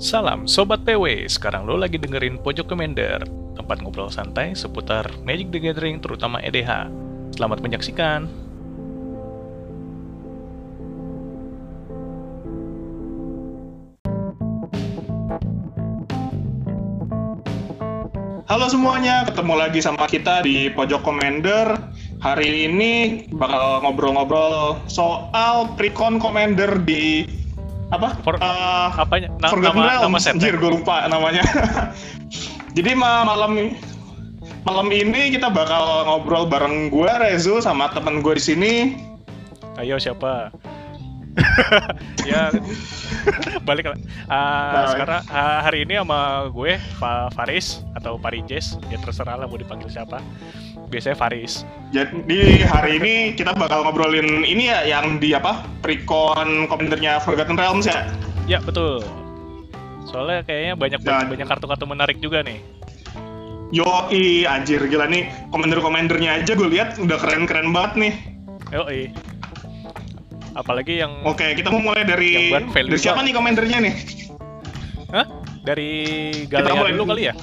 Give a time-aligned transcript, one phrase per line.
[0.00, 3.20] Salam Sobat PW, sekarang lo lagi dengerin Pojok Commander,
[3.52, 6.88] tempat ngobrol santai seputar Magic the Gathering terutama EDH.
[7.36, 8.24] Selamat menyaksikan.
[18.48, 21.76] Halo semuanya, ketemu lagi sama kita di Pojok Commander.
[22.24, 22.92] Hari ini
[23.36, 27.28] bakal ngobrol-ngobrol soal Precon Commander di
[27.90, 28.08] apa?
[28.22, 29.28] For, uh, apanya?
[29.42, 30.04] Na Forgotten nama, Realms.
[30.06, 30.38] nama setnya?
[30.38, 31.42] Anjir, gue lupa namanya.
[32.76, 33.74] Jadi ma- malam
[34.62, 38.72] malam ini kita bakal ngobrol bareng gue, Rezu, sama temen gue di sini.
[39.74, 40.54] Ayo siapa?
[42.30, 42.50] ya
[43.62, 43.98] balik lah.
[44.26, 49.58] Nah, sekarang ah, hari ini sama gue Fa- Faris atau Parijes ya terserah lah mau
[49.58, 50.18] dipanggil siapa.
[50.90, 51.62] Biasanya Faris.
[51.94, 55.62] Jadi hari ini kita bakal ngobrolin ini ya yang di apa?
[55.80, 58.10] Precon Commandernya Forgotten Realms ya.
[58.50, 59.06] Ya betul.
[60.10, 62.58] Soalnya kayaknya banyak Dan- banyak kartu-kartu menarik juga nih.
[63.70, 68.14] Yoi, anjir gila nih commander-commandernya aja gue lihat udah keren-keren banget nih.
[68.74, 69.14] Yoi.
[70.58, 73.94] Apalagi yang Oke, kita mau mulai dari dari siapa nih komandernya nih?
[75.14, 75.26] Hah?
[75.62, 75.90] Dari
[76.50, 77.14] Kita Galea dulu.
[77.14, 77.34] kali ya?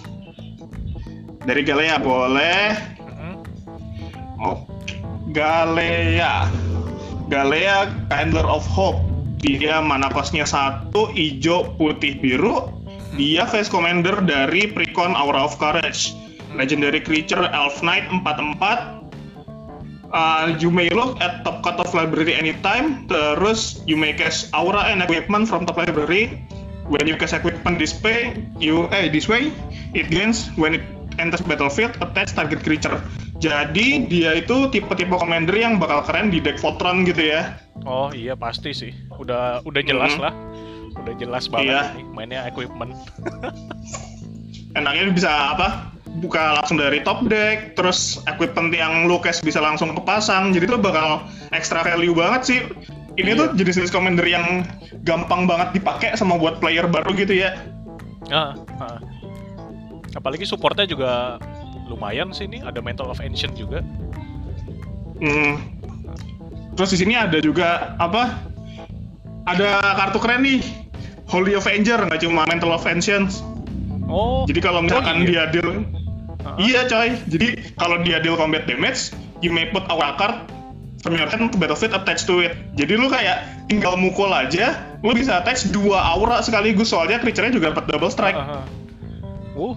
[1.48, 2.97] Dari Galea boleh.
[4.38, 4.62] Oh,
[5.34, 6.46] Galea.
[7.28, 9.02] Galea Kindler of Hope.
[9.38, 12.74] Dia mana kosnya satu, hijau, putih, biru.
[13.18, 16.14] Dia face commander dari Precon Aura of Courage.
[16.54, 18.98] Legendary creature Elf Knight 44.
[20.08, 23.06] Uh, you may look at top cut of library anytime.
[23.12, 26.42] Terus you may cast aura and equipment from top library.
[26.88, 29.52] When you cast equipment way, you eh this way,
[29.92, 32.98] it gains when it enters battlefield attach target creature.
[33.38, 37.58] Jadi dia itu tipe-tipe commander yang bakal keren di deck Voltron gitu ya.
[37.86, 38.94] Oh iya pasti sih.
[39.14, 40.22] Udah udah jelas Mhm.
[40.22, 40.34] lah.
[40.98, 41.82] Udah jelas banget Iya.
[41.94, 42.98] ini mainnya equipment.
[44.78, 45.94] Enaknya bisa apa?
[46.18, 50.50] Buka langsung dari top deck, terus equipment yang lu cast bisa langsung kepasang.
[50.50, 51.22] Jadi tuh bakal
[51.54, 52.60] extra value banget sih.
[53.18, 53.38] Ini Iya.
[53.38, 54.66] tuh jenis-jenis commander yang
[55.02, 57.54] gampang banget dipakai sama buat player baru gitu ya.
[58.30, 58.98] Ah, ah.
[60.18, 61.38] Apalagi supportnya juga
[61.86, 62.66] lumayan sih nih.
[62.66, 63.86] Ada Mental of Ancient juga.
[65.22, 65.62] Hmm.
[66.74, 68.42] Terus di sini ada juga apa?
[69.46, 70.62] Ada kartu keren nih.
[71.28, 73.46] Holy Avenger nggak cuma Mental of Ancients.
[74.08, 74.48] Oh.
[74.50, 75.46] Jadi kalau oh misalkan iya.
[75.52, 75.86] dia deal
[76.48, 77.10] Ah, Iya coy.
[77.28, 79.12] Jadi kalau dia deal combat damage,
[79.44, 80.48] you may put aura card
[81.04, 82.56] from your hand to battlefield attached to it.
[82.80, 87.76] Jadi lu kayak tinggal mukul aja, lu bisa attach dua aura sekaligus soalnya creature-nya juga
[87.76, 88.38] dapat double strike.
[88.38, 88.64] ah,
[89.58, 89.74] Uh.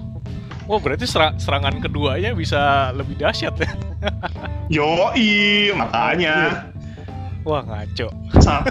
[0.69, 3.71] Wah berarti sera- serangan keduanya bisa lebih dahsyat ya?
[4.77, 6.69] Yoi, makanya.
[7.43, 8.07] Wah ngaco.
[8.39, 8.63] Sa-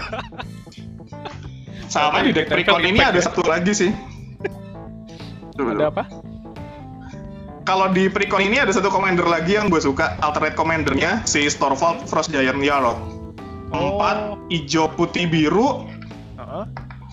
[1.90, 3.24] Sama di deck Precon ini impact ada ya.
[3.26, 3.90] satu lagi sih.
[5.52, 6.06] Tuh, Ada apa?
[7.66, 12.00] Kalau di Precon ini ada satu commander lagi yang gue suka, alternate commandernya si Stormfall
[12.06, 12.96] Frost Giant Yarok.
[13.70, 14.38] Empat, Oh.
[14.48, 15.86] hijau, putih, biru,
[16.34, 16.66] ah.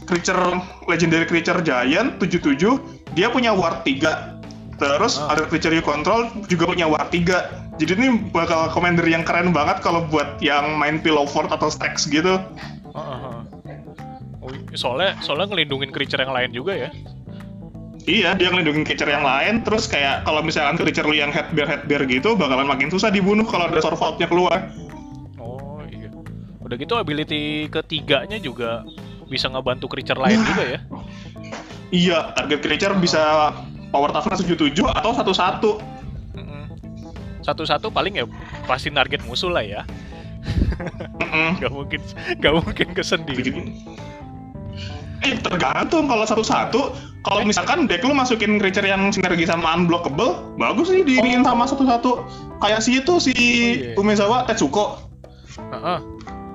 [0.05, 4.35] creature legendary creature giant 77 dia punya ward 3
[4.77, 5.33] terus Ah.
[5.33, 9.81] ada creature you control juga punya ward 3 jadi ini bakal commander yang keren banget
[9.81, 12.41] kalau buat yang main pillow fort atau stacks gitu
[12.93, 13.37] ah, ah.
[14.41, 16.89] Oh, soalnya soalnya ngelindungin creature yang lain juga ya.
[18.07, 21.67] iya dia ngelindungin creature yang lain terus kayak kalau misalkan creature lu yang head bear
[21.67, 24.71] head bear gitu bakalan makin susah dibunuh kalau ada sword vault-nya keluar
[25.35, 26.07] Oh iya.
[26.63, 28.87] Udah gitu ability ketiganya juga
[29.27, 30.79] bisa ngebantu creature lain juga ya.
[31.89, 33.51] Iya target creature bisa
[33.89, 35.79] power toughness 77 atau 11
[36.35, 36.63] Mm-mm.
[37.39, 38.25] Satu-satu paling ya
[38.63, 39.81] pasti target musuh lah ya.
[41.17, 41.55] Mm-mm.
[41.61, 42.01] Gak mungkin
[42.37, 43.51] gak mungkin kesendiri.
[45.19, 46.81] Eh tergantung kalau satu-satu.
[47.23, 51.47] Kalau misalkan deck lu masukin creature yang sinergi sama unblockable, bagus sih diiniin Oh.
[51.47, 52.23] sama satu-satu.
[52.57, 53.95] Kayak si itu si iya.
[53.95, 55.03] Umezawa Tetsuko.
[55.73, 55.99] Ah.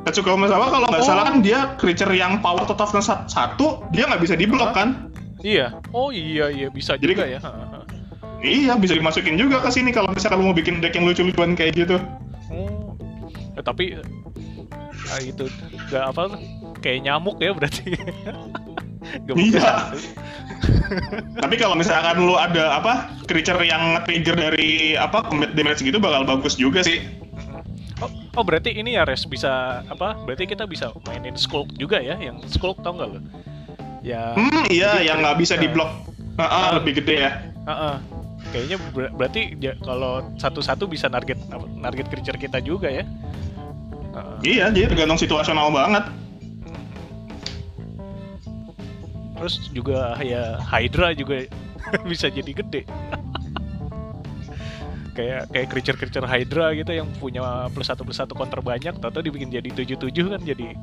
[0.02, 1.06] Tetsuko Umezawa kalau nggak Oh.
[1.06, 4.74] salah kan dia creature yang power to toughness sat- satu, dia nggak bisa diblok Hah?
[4.74, 4.88] kan?
[5.42, 5.66] Iya.
[5.90, 7.40] Oh iya iya bisa Jadi- juga ya.
[8.42, 11.94] Iya, bisa dimasukin juga ke sini kalau misalkan mau bikin deck yang lucu-lucuan kayak gitu.
[12.50, 12.98] Oh.
[13.54, 13.94] Eh, tapi
[15.06, 15.46] ah, itu
[15.86, 16.42] gak apa
[16.82, 17.94] kayak nyamuk ya berarti.
[19.30, 19.94] Gak Iya.
[21.42, 26.22] Tapi kalau misalkan lu ada apa creature yang trigger dari apa combat damage gitu bakal
[26.26, 27.02] bagus juga sih.
[28.02, 30.18] Oh, oh berarti ini ya res bisa apa?
[30.22, 33.20] Berarti kita bisa mainin Skulk juga ya, yang Skulk tau nggak lo?
[34.02, 34.34] Ya.
[34.34, 35.62] Hmm, iya yang nggak bisa Nah.
[35.62, 35.90] diblok.
[36.34, 37.30] Ah, ah, lebih gede ya.
[37.62, 37.96] ah, ah.
[38.50, 41.38] Kayaknya ber- berarti ya, kalau satu-satu bisa target
[41.78, 43.04] target creature kita juga ya.
[44.12, 46.04] Ah, Iya, jadi tergantung situasional banget.
[49.32, 51.42] terus juga ya Hydra juga
[52.06, 52.86] bisa jadi gede
[55.18, 59.18] kayak kayak creature creature Hydra gitu yang punya plus satu plus satu counter banyak atau
[59.18, 60.78] dibikin jadi tujuh tujuh kan jadi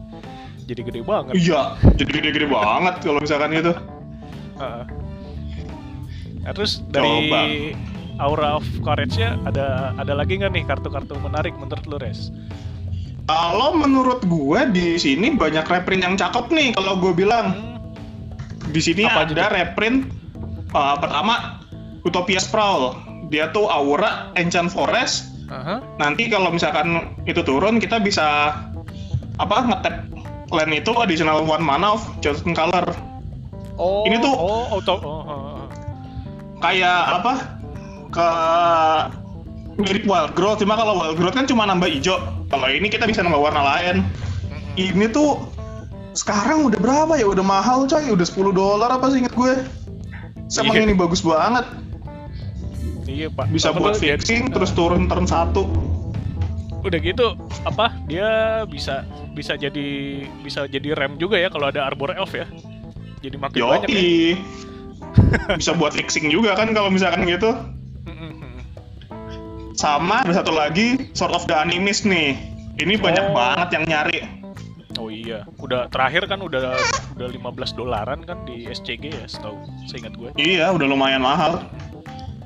[0.70, 3.74] jadi gede banget iya jadi gede-gede banget kalau misalkan itu.
[4.60, 4.86] Nah,
[6.54, 7.42] terus dari Coba.
[8.20, 12.30] Aura of Courage-nya ada ada lagi nggak nih kartu-kartu menarik menurut lu Res?
[13.30, 18.82] kalau menurut gue di sini banyak reprint yang cakep nih kalau gue bilang Hmm, di
[18.82, 20.10] sini Apa aja ada reprint
[20.74, 21.62] uh, pertama
[22.06, 22.98] Utopia Sprawl
[23.30, 25.82] dia tuh aura Enchant Forest aha.
[26.02, 28.58] nanti kalau misalkan itu turun kita bisa
[29.38, 29.96] apa ngetap
[30.50, 32.86] land itu additional one mana of chosen color.
[33.80, 35.64] Oh, Ini tuh- oh auto oh, oh, oh.
[36.60, 37.34] kayak apa?
[38.10, 38.30] Ke
[39.78, 42.20] mirip wild growth cuma kalau wild growth kan cuma nambah hijau.
[42.50, 44.04] Kalau ini kita bisa nambah warna lain.
[44.76, 45.40] Ini tuh
[46.12, 47.26] sekarang udah berapa ya?
[47.26, 48.10] Udah mahal coy.
[48.10, 49.54] Udah 10 dolar apa sih inget gue?
[50.52, 50.84] Emang Iya.
[50.84, 51.66] ini bagus banget.
[53.06, 53.50] Iya pak.
[53.50, 55.66] bisa buat fixing terus turun turn satu
[56.80, 58.30] Udah gitu apa dia
[58.64, 59.88] bisa bisa jadi
[60.40, 62.48] bisa jadi rem juga ya kalau ada Arbor Elf ya.
[63.20, 63.94] Jadi makin banyak ya.
[63.94, 64.40] Yoi
[65.60, 67.52] bisa buat fixing juga kan kalau misalkan gitu
[69.74, 72.36] sama ada satu lagi Sword of the Animist nih
[72.78, 73.34] ini banyak Oh.
[73.34, 74.20] banget yang nyari
[74.96, 76.76] Oh iya, udah terakhir kan udah
[77.16, 77.40] udah 15
[77.72, 79.56] dolaran kan di SCG ya, setahu
[79.88, 80.28] seingat gue.
[80.36, 81.64] iya udah lumayan mahal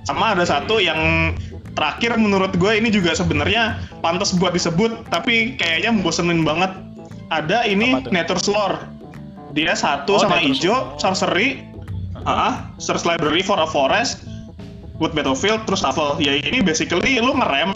[0.04, 1.34] sama ada satu yang
[1.74, 6.70] terakhir menurut gue ini juga sebenarnya pantas buat disebut tapi kayaknya membosenin banget
[7.34, 7.98] ada ini?
[8.14, 8.86] Nether's Lore
[9.54, 11.62] dia satu Oh, sama hijau sorcery
[12.24, 14.26] ah search library for a forest
[14.98, 17.74] wood battlefield terus shuffle ya ini basically lu ngerem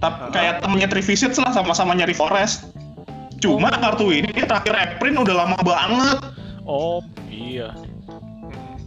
[0.00, 0.32] tapi Uh-huh.
[0.32, 2.72] kayak temennya Trivisits lah sama-sama nyari forest
[3.36, 3.80] cuma Oh.
[3.80, 6.18] kartu ini terakhir reprint udah lama banget
[6.64, 7.72] Oh iya.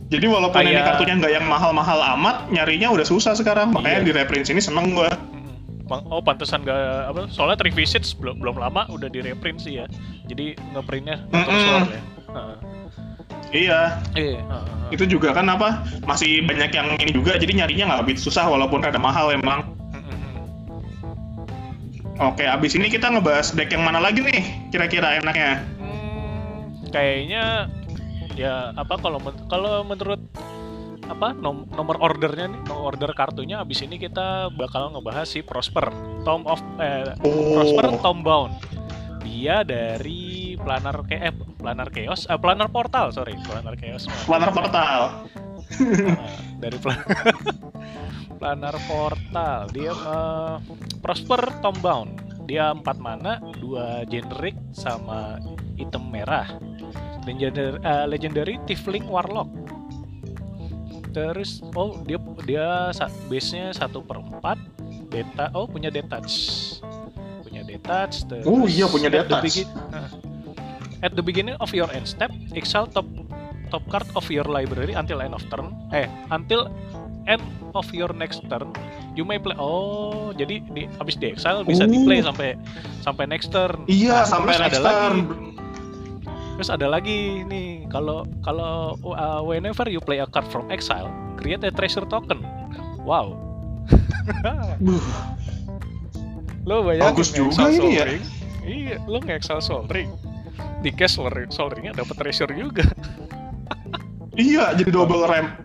[0.07, 4.05] Jadi walaupun ini Kayak- kartunya nggak yang mahal-mahal amat nyarinya udah susah sekarang makanya Iya.
[4.05, 5.09] di reprint sini seneng gue
[6.09, 6.73] Oh pantesan gak
[7.05, 7.29] apa?
[7.29, 9.85] Soalnya Three Visits belum belum lama udah di reprint sih ya.
[10.25, 11.44] Jadi ngeprintnya Mm-mm.
[11.45, 12.01] terus ya.
[12.31, 12.55] Heeh.
[13.53, 13.79] iya
[14.15, 14.41] Iya.
[14.41, 14.65] heeh.
[14.89, 18.81] itu juga kan apa masih banyak yang ini juga jadi nyarinya nggak begitu susah walaupun
[18.81, 19.69] rada mahal emang
[22.15, 26.57] oke abis ini kita ngebahas deck yang mana lagi nih kira-kira enaknya Hmm,
[26.89, 27.69] kayaknya
[28.33, 30.21] ya apa kalau men- kalau menurut
[31.03, 35.91] apa nom- nomor ordernya nih nomor order kartunya abis ini kita bakal ngebahas si Prosper
[36.24, 37.53] Tom of eh, Oh.
[37.53, 38.56] Prosper Tombound.
[39.21, 44.07] Dia dari planar ke eh, planar chaos eh, planar portal sorry planar chaos.
[44.24, 45.01] Planner Portal.
[45.83, 46.31] Nah,
[46.63, 47.03] dari plan-
[48.39, 49.68] planar portal.
[49.69, 50.56] Dia eh,
[51.00, 52.24] Prosper Tombound.
[52.44, 55.39] Dia 4 mana dua generic sama
[55.75, 56.47] item merah
[57.25, 59.49] legendary, eh, legendary Tiefling Warlock.
[61.09, 62.89] Terus oh dia dia
[63.27, 64.57] base nya satu per 4
[65.07, 66.33] deta oh punya detach
[67.43, 69.43] punya detach terus Oh, iya, punya at the detach.
[69.45, 70.09] begin- nah,
[70.99, 73.05] at the beginning of your end step exile top
[73.69, 76.65] top card of your library until end of turn eh until
[77.25, 78.73] end of your next turn
[79.13, 82.33] you may play oh jadi di habis di exile bisa di play Oh.
[82.33, 82.57] sampai
[82.99, 83.85] sampai next turn.
[83.85, 84.89] Iya Nah, sampai next ada lagi.
[84.89, 85.17] turn
[86.57, 91.61] terus ada lagi nih kalau kalau uh, whenever you play a card from exile create
[91.66, 92.42] a treasure token
[93.01, 93.33] wow
[96.69, 98.06] lo bayangin Bagus juga ini Soul ya.
[98.07, 98.23] Ring.
[98.63, 100.09] iya lo nge-exile Soul Ring
[100.80, 102.87] di cash Soul Ring- Soul Ringnya dapat treasure juga
[104.39, 105.63] iya jadi double ramp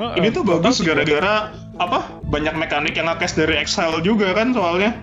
[0.00, 4.96] Heeh, ini tuh bagus gara-gara apa banyak mekanik yang nge dari Exile juga kan soalnya.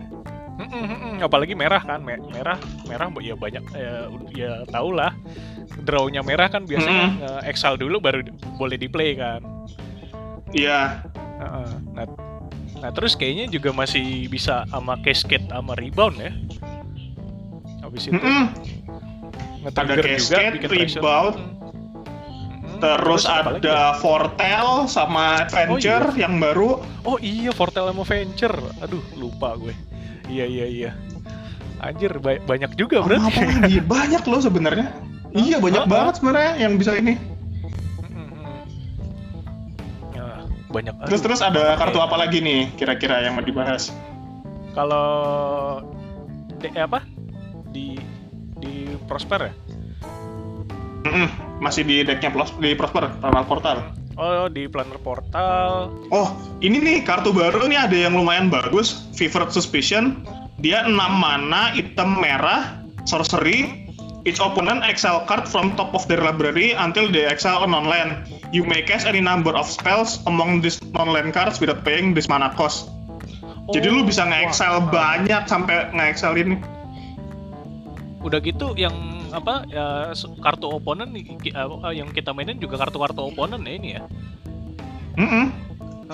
[1.20, 3.94] Apalagi merah kan Me- merah merah ya banyak ya,
[4.32, 5.12] ya tau lah
[5.84, 7.26] drawnya merah kan biasanya Mm-mm.
[7.44, 8.22] eh, exile dulu baru
[8.56, 9.42] boleh di play kan
[10.52, 11.04] iya
[11.40, 11.70] Heeh.
[11.94, 12.06] nah
[12.80, 16.32] nah terus kayaknya juga masih bisa sama cascade sama rebound ya
[17.82, 18.54] habis itu Mm-mm.
[19.66, 21.02] nge-trigger Ada cascade, pressure.
[21.04, 21.36] rebound.
[21.36, 22.80] Mm-mm.
[22.80, 23.44] terus ya?
[23.44, 28.54] ada Fortel sama Adventure yang baru Oh iya, Fortel sama Venture.
[28.80, 29.74] Aduh, lupa gue.
[30.30, 30.92] Iya iya iya.
[31.80, 33.24] Anjir, ba- banyak juga berarti.
[33.26, 34.88] apa lagi banyak loh sebenarnya
[35.32, 35.90] iya banyak Hah?
[35.90, 37.16] banget sebenarnya yang bisa ini
[40.12, 40.94] Ya, banyak.
[41.06, 41.26] terus aduh.
[41.26, 43.96] terus ada kartu apa lagi nih kira-kira yang mau dibahas
[44.70, 45.08] Kalau
[46.58, 47.02] de, apa?
[47.70, 47.96] Di
[48.56, 49.54] di Prosper ya?
[51.02, 51.28] Mm-mm,
[51.60, 53.78] masih di decknya Plos- di Prosper Primal Portal
[54.20, 55.88] Oh, di Planner Portal.
[56.12, 60.28] Oh, ini nih kartu baru nih ada yang lumayan bagus, Fevered Suspicion.
[60.60, 63.88] Dia 6 mana, item merah, sorcery,
[64.28, 68.28] Each opponent exile card from top of their library until they exile a non-land.
[68.52, 72.52] You may cast any number of spells among these non-land cards without paying this mana
[72.52, 72.92] cost.
[73.72, 74.92] Jadi lu bisa Oh, nge-exile wah.
[74.92, 76.56] banyak sampai nge-exile ini.
[78.20, 83.62] Udah gitu yang apa ya kartu opponent ki- uh, yang kita mainin juga kartu-kartu opponent
[83.64, 84.04] ya ini ya.
[85.20, 85.46] Mm-mm.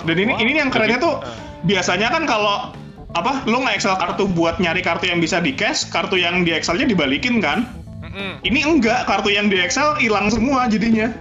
[0.03, 1.23] Dan ini ini yang kerennya tuh
[1.63, 2.75] biasanya kan kalau
[3.15, 6.87] apa lu nge-exile kartu buat nyari kartu yang bisa di cash, kartu yang di exile-nya
[6.91, 7.63] dibalikin kan?
[8.03, 8.43] Mm-mm.
[8.43, 11.15] Ini enggak, kartu yang di excel hilang semua jadinya.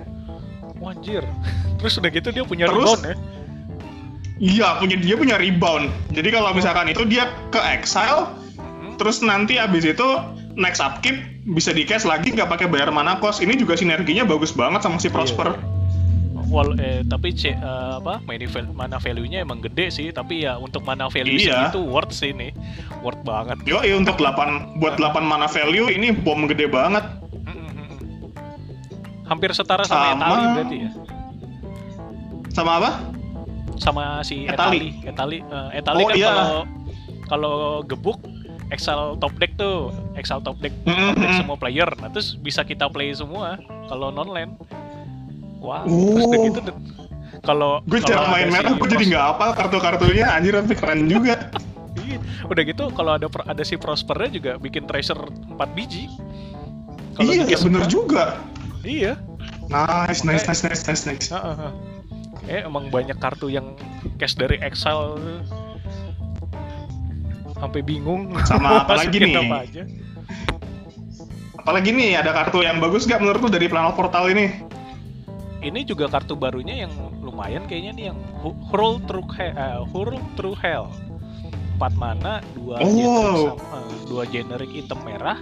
[0.82, 1.22] Wanjir.
[1.78, 3.16] Terus udah gitu dia punya Terus- rebound ya.
[4.42, 5.86] Iya, punya dia punya rebound.
[6.10, 8.34] Jadi kalau misalkan itu dia ke exile,
[8.98, 10.08] terus nanti abis itu
[10.54, 13.38] next upkeep bisa di cash lagi nggak pakai bayar mana cost.
[13.38, 15.54] Ini juga sinerginya bagus banget sama si Prosper.
[16.44, 17.56] Wal, eh, tapi C, eh,
[17.98, 21.72] apa mani val- mana value-nya emang gede sih, tapi ya untuk mana value Iya.
[21.72, 22.54] segitu worth sih ini.
[23.02, 23.58] Worth banget.
[23.64, 27.02] Yo, untuk 8 buat 8 mana value ini bom gede banget.
[29.24, 30.90] Hampir setara sama, Sama- Etali berarti ya.
[32.52, 32.90] Sama apa?
[33.80, 35.00] Sama si Etali.
[35.02, 35.08] Etali.
[35.08, 36.28] Etali, eh, Etali Oh, kan iya.
[36.28, 36.50] kalau
[37.24, 38.20] kalau gebuk
[38.74, 41.38] Excel top deck tuh, Excel top deck, top deck Mm-mm.
[41.38, 41.86] semua player.
[42.02, 44.58] Nah, terus bisa kita play semua kalau non land.
[45.62, 46.18] Wah, Oh.
[46.18, 46.60] terus udah gitu
[47.44, 51.48] kalau Gue cara main merah gue jadi nggak apa kartu-kartunya anjir tapi keren juga.
[52.04, 52.18] Iya.
[52.50, 55.20] Udah gitu kalau ada ada si Prospernya juga bikin treasure
[55.56, 56.10] 4 biji.
[57.14, 58.42] Kalau iya, bener juga.
[58.82, 59.14] Iya.
[59.70, 61.28] Nice, nice, nice, nice, nice, nice.
[61.32, 61.72] Heeh, heeh.
[62.44, 63.72] Eh emang banyak kartu yang
[64.20, 65.16] cash dari Excel
[67.56, 68.32] sampai bingung.
[68.44, 69.34] Sama apa lagi nih?
[69.36, 69.82] apa aja.
[71.54, 74.52] Apalagi nih ada kartu yang bagus gak menurut lu dari Planal Portal ini?
[75.64, 76.92] Ini juga kartu barunya yang
[77.24, 80.92] lumayan kayaknya nih yang Hu- Hurl Through Hell, eh, Hurl Through Hell.
[81.74, 82.84] 4 mana, 2 Oh.
[82.84, 85.38] generic sama dua generic item merah,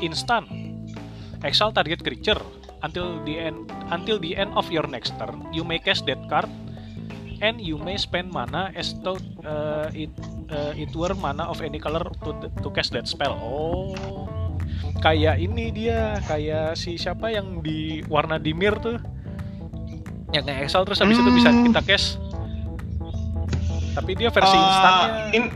[0.00, 0.44] instant.
[1.40, 2.42] Exile target creature
[2.82, 3.56] until the end
[3.88, 5.46] until the end of your next turn.
[5.48, 6.50] You may cast that card
[7.42, 10.08] and you may spend mana as though uh, it
[10.48, 13.34] uh, it were mana of any color to to cast that spell.
[13.36, 13.92] Oh.
[15.02, 19.02] Kayak ini dia, kayak si siapa yang di warna dimir tuh.
[20.30, 21.66] Yang nge-exile terus habis itu bisa Hmm.
[21.66, 22.22] kita cast.
[23.92, 25.10] Tapi dia versi Eh, instannya.
[25.34, 25.52] in-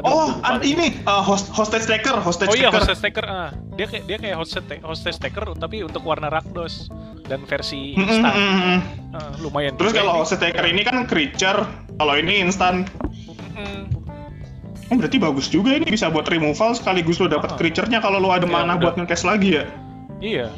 [0.00, 2.78] oh, an- ini uh, host hostage taker, hostage Oh iya taker.
[2.78, 3.50] hostage taker ah.
[3.72, 6.86] Dia kayak dia kayak hostage hostage taker tapi untuk warna Rakdos
[7.24, 8.32] dan versi Mm, mm, instan.
[8.32, 8.78] mm, mm.
[9.12, 9.72] Ah, lumayan.
[9.74, 12.86] Terus kalau hostage taker ini kan creature, kalau ini instan.
[13.52, 13.90] Mm,
[14.88, 17.56] Oh, berarti bagus juga ini bisa buat removal sekaligus lo dapat Ah.
[17.56, 18.80] creature-nya kalau lo ada Ya, mana udah.
[18.80, 19.68] buat nge-cast lagi ya.
[20.18, 20.48] Iya.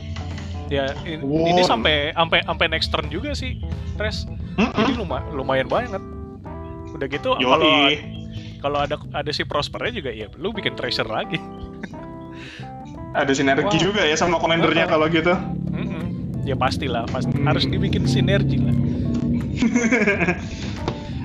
[0.70, 1.50] Ya in- Wow.
[1.50, 3.58] ini sampai sampai sampai next turn juga sih,
[3.96, 4.30] Res.
[4.54, 5.02] Jadi Mm-mm.
[5.02, 5.98] luma- lumayan banget.
[6.88, 7.90] Udah gitu kalau
[8.60, 11.36] kalau ada ada si Prospernya juga ya lu bikin treasure lagi.
[13.10, 13.82] Ada sinergi Wow.
[13.82, 14.88] juga ya sama commandernya Ah.
[14.88, 15.32] kalau gitu.
[15.72, 16.44] Mm-mm.
[16.44, 17.44] Ya pastilah, pasti Hmm.
[17.44, 18.70] harus dibikin sinergi lah.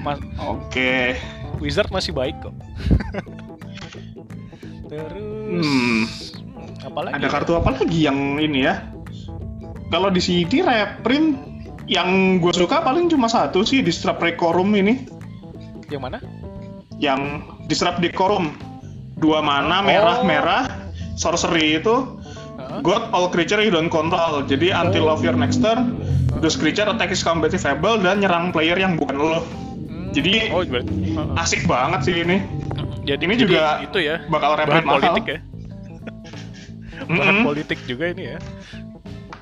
[0.02, 1.16] Mas, Oke.
[1.58, 2.54] Wizard masih baik kok.
[4.86, 6.02] Terus Hmm.
[6.84, 7.14] apalagi?
[7.16, 7.32] Ada ya?
[7.32, 8.86] kartu apa lagi yang ini ya?
[9.88, 11.38] Kalau di CD reprint
[11.86, 15.06] yang gue suka paling cuma satu sih Disrupt Decorum ini.
[15.88, 16.18] Yang mana?
[16.98, 18.54] Yang Disrupt Decorum.
[19.16, 19.88] Dua mana Oh.
[19.88, 22.20] merah-merah sorcery itu.
[22.84, 24.44] God all creature you don't control.
[24.44, 25.96] Jadi until of your next turn,
[26.40, 29.40] those creature attack is compatible dan nyerang player yang bukan lo.
[29.40, 30.12] Hmm.
[30.12, 30.94] Jadi- oh berarti.
[31.36, 32.40] Asik banget sih ini.
[33.06, 34.82] jadi ini jadi juga itu ya Bakal mahal.
[34.98, 35.40] politik ya
[37.22, 38.38] bahan politik juga ini ya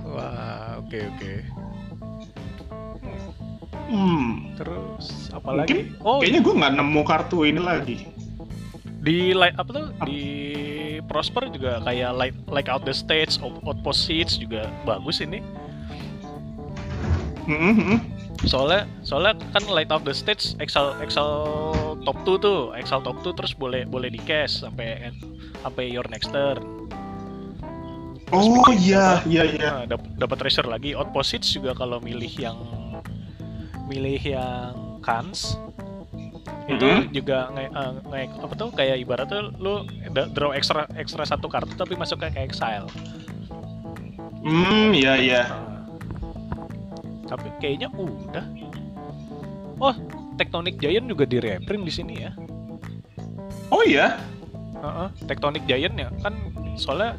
[0.03, 1.33] wah oke oke
[3.83, 4.55] Hmm.
[4.55, 7.97] terus apa lagi oh kayaknya gue nggak nemu kartu ini lagi.
[9.03, 10.21] di light apa tuh di
[11.03, 15.43] prosper juga kayak light like out the stage out- outpost seats juga bagus ini
[17.43, 17.99] Mm-mm.
[18.47, 21.27] soalnya soalnya kan light of the stage Excel Excel
[22.07, 25.11] top 2 tuh Excel top 2 terus boleh boleh di cash sampai
[25.59, 26.63] sampai your next turn
[28.23, 29.71] Terus Oh iya, iya iya.
[29.85, 32.57] Dap- dapat treasure lagi outpost juga kalau milih yang
[33.83, 35.59] milih yang cans
[36.63, 37.11] itu Mhm.
[37.11, 37.65] juga nge,
[38.07, 42.31] nge- apa tuh kayak ibaratnya lu da- draw extra extra satu kartu tapi masuk ke
[42.37, 42.87] exile
[44.43, 45.41] Hmm, iya iya.
[45.47, 45.87] Nah,
[47.25, 48.43] tapi kayaknya udah.
[49.79, 49.95] Oh,
[50.35, 52.35] Tectonic Giant juga di reprint di sini ya.
[53.71, 54.19] Oh iya.
[54.75, 56.35] Heeh, Tectonic Giant ya kan
[56.75, 57.15] soalnya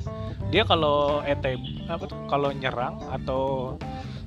[0.52, 3.72] dia kalau ETB apa tuh kalau nyerang atau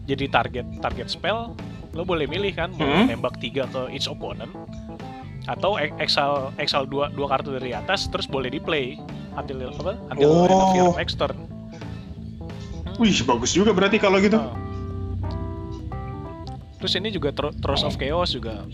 [0.04, 1.54] jadi target target spell
[1.98, 3.10] lo boleh milih kan mau Hmm.
[3.10, 4.54] nembak tiga ke each opponent
[5.44, 9.02] atau e- exile exile dua dua kartu dari atas terus boleh di play
[9.34, 10.96] until apa until end of your Oh.
[10.96, 11.34] next turn
[12.98, 14.42] Wih, bagus juga berarti kalau gitu.
[14.42, 14.50] Ah.
[16.78, 18.66] Terus ini juga Thrones of Chaos juga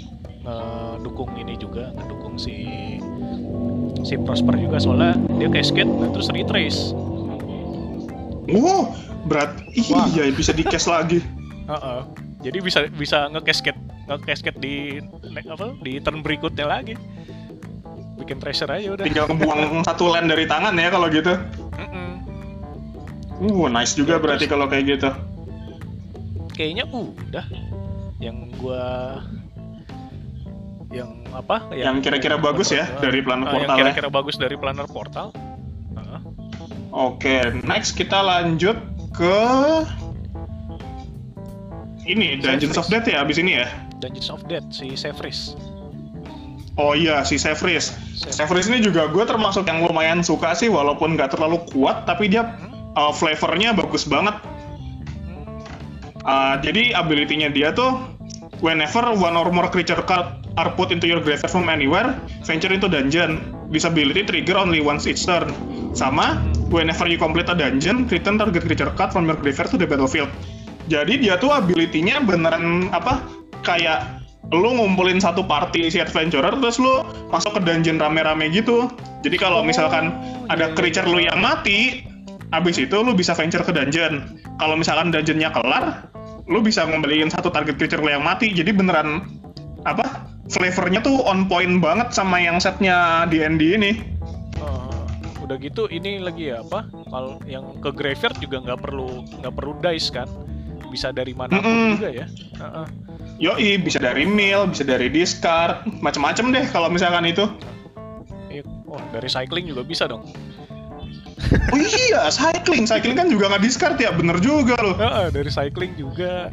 [0.44, 2.56] ngedukung ini juga, ngedukung si
[4.01, 6.96] si Prosper juga soalnya dia cascade nah terus retrace.
[8.48, 9.60] Wow, berat.
[9.88, 10.08] Wah.
[10.10, 11.20] Iya, bisa di cash lagi.
[11.72, 12.00] Heeh.
[12.44, 13.80] Jadi bisa bisa nge-cascade
[14.12, 15.00] nge-cascade di
[15.48, 17.00] apa di turn berikutnya lagi.
[18.20, 19.04] Bikin treasure aja udah.
[19.08, 21.34] Tinggal ngebuang satu land dari tangan ya kalau gitu.
[21.80, 22.12] Mm-mm.
[23.42, 25.10] Uh, nice juga berarti kalau kayak gitu.
[26.54, 27.46] Kayaknya udah
[28.22, 28.84] yang gua
[30.94, 33.82] yang apa Yang kira-kira bagus ya dari Planner ah, Portal yang ya.
[33.82, 35.34] kira-kira bagus dari planner portal
[35.98, 36.22] Heeh.
[36.94, 38.78] Oke, next kita lanjut
[39.18, 39.38] ke
[42.08, 43.68] ini Dungeons of Death ya abis ini ya.
[44.00, 45.56] Dungeons of Death si Sevris
[46.74, 47.38] Oh iya si.
[47.38, 47.94] Sevris.
[48.18, 52.50] Sevris ini juga gue termasuk yang lumayan suka sih walaupun nggak terlalu kuat tapi dia
[52.98, 54.34] uh, flavornya bagus banget.
[56.24, 58.00] Uh, jadi ability-nya dia tuh
[58.64, 62.90] whenever one or more creature card are put into your graveyard from anywhere, venture into
[62.90, 63.54] dungeon.
[63.70, 65.54] This ability trigger only once each turn.
[65.94, 66.42] Sama,
[66.74, 70.30] whenever you complete a dungeon, return target creature card from your graveyard to the battlefield.
[70.92, 73.24] Jadi dia tuh ability-nya beneran apa?
[73.63, 78.92] Kayak lu ngumpulin satu party si adventurer terus lu masuk ke dungeon rame-rame gitu.
[79.24, 80.12] Jadi kalau Oh, misalkan
[80.52, 82.04] ada iya, creature lu yang mati,
[82.52, 84.44] abis itu lu bisa venture ke dungeon.
[84.60, 86.12] Kalau misalkan dungeonnya kelar,
[86.52, 88.52] lu bisa ngembaliin satu target creature lu yang mati.
[88.52, 89.25] Jadi beneran
[89.88, 90.28] apa?
[90.52, 93.92] Flavornya tuh on point banget sama yang setnya D&D ini.
[94.60, 95.04] Eh,
[95.40, 99.74] udah gitu ini lagi ya apa kalau yang ke graveyard juga nggak perlu nggak perlu
[99.80, 100.28] dice kan
[100.94, 101.90] bisa dari mana pun Mm-mm.
[101.98, 102.86] juga ya Heeh.
[103.42, 107.50] Yoi, bisa dari mill, bisa dari discard, macem-macem deh kalau misalkan itu.
[108.48, 108.62] Iya.
[108.86, 110.22] oh dari cycling juga bisa dong
[111.44, 112.88] Oh iya, cycling.
[112.88, 114.96] Cycling kan juga nggak discard ya, bener juga loh.
[114.96, 116.50] Heeh, dari cycling juga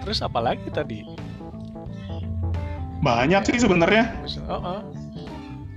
[0.00, 1.04] terus apa lagi tadi
[2.98, 4.10] Banyak sih sebenarnya.
[4.22, 4.80] Bisa- heeh.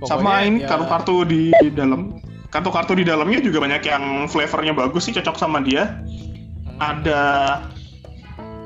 [0.02, 2.18] Sama ini ya- kartu-kartu di dalam.
[2.50, 6.02] Kartu-kartu di dalamnya juga banyak yang flavornya bagus sih, cocok sama dia.
[6.02, 6.76] Hmm.
[6.80, 7.20] Ada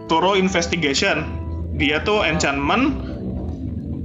[0.07, 1.27] Toro Investigation.
[1.77, 2.97] Dia tuh enchantment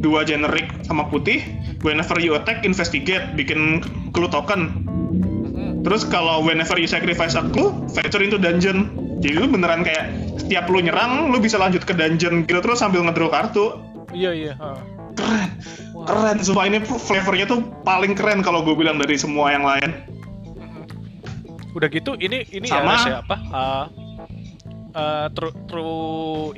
[0.02, 1.40] dua generic sama putih.
[1.82, 3.82] Whenever you attack, investigate, bikin
[4.14, 4.86] clue token.
[5.82, 8.94] Terus kalau whenever you sacrifice a clue, venture into dungeon.
[9.22, 13.02] Jadi lu beneran kayak setiap lu nyerang, lu bisa lanjut ke dungeon gitu terus sambil
[13.06, 13.82] ngedraw kartu.
[14.12, 14.82] iya iya heeh.
[15.16, 15.50] Keren,
[15.96, 16.06] Wah.
[16.08, 16.38] keren.
[16.44, 19.90] Sumpah ini flavornya tuh paling keren kalau gue bilang dari semua yang lain.
[21.72, 23.00] Udah gitu ini ini Sama.
[23.00, 23.86] ya siapa uh,
[24.96, 26.00] uh, through, through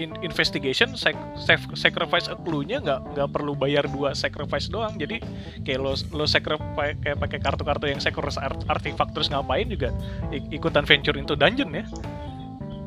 [0.02, 5.20] in- investigation sac- sac- sacrifice a clue-nya nggak nggak perlu bayar dua sacrifice doang jadi
[5.66, 9.90] kayak lo lo sacrifice kayak pakai kartu-kartu yang sacrifice art- artifact terus ngapain juga
[10.30, 11.86] ik- ikutan venture into dungeon ya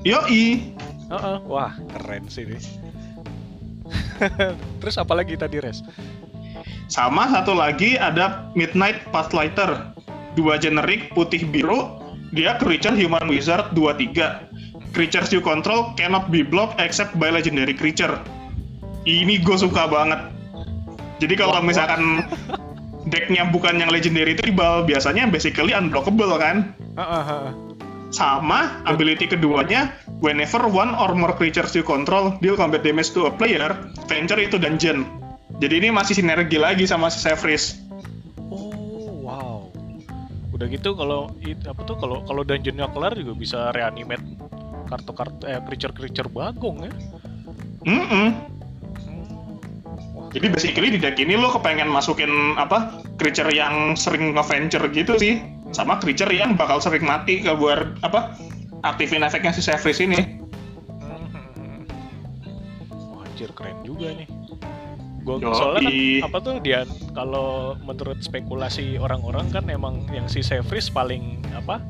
[0.06, 0.70] Yoi,
[1.10, 1.38] Heeh.
[1.50, 2.58] wah keren sih ini
[4.80, 5.82] terus apa lagi tadi res
[6.86, 9.90] sama satu lagi ada Midnight Pathlighter.
[10.38, 11.98] Dua generik putih biru,
[12.30, 14.45] dia creature human wizard 2-3.
[14.96, 18.16] Creatures you control cannot be blocked except by legendary creature.
[19.04, 20.32] Ini gue suka banget.
[21.20, 22.24] Jadi kalau misalkan
[23.12, 26.72] decknya bukan yang legendary tribal, biasanya basically unblockable kan?
[28.08, 29.92] Sama ability keduanya,
[30.24, 33.76] whenever one or more creatures you control deal combat damage to a player,
[34.08, 35.04] venture itu dungeon.
[35.60, 37.84] Jadi ini masih sinergi lagi sama si Sevris.
[38.48, 39.68] Oh, wow.
[40.56, 41.36] Udah gitu kalau
[41.68, 44.24] apa tuh kalau kalau dungeonnya kelar juga bisa reanimate
[44.86, 46.92] kartu-kartu eh creature-creature bagong ya.
[47.86, 48.34] Hmm.
[50.16, 55.14] Wah, Jadi basically di deck ini lo kepengen masukin apa creature yang sering nge-venture gitu
[55.18, 58.34] sih, sama creature yang bakal sering mati ke buat apa
[58.82, 60.42] aktifin efeknya si Sevris ini.
[61.02, 61.86] Hmm.
[63.14, 64.28] Wah, anjir keren juga nih.
[65.26, 65.50] Gua Yoi.
[65.52, 71.42] soalnya kan apa tuh dia kalau menurut spekulasi orang-orang kan emang yang si Sevris paling
[71.50, 71.82] apa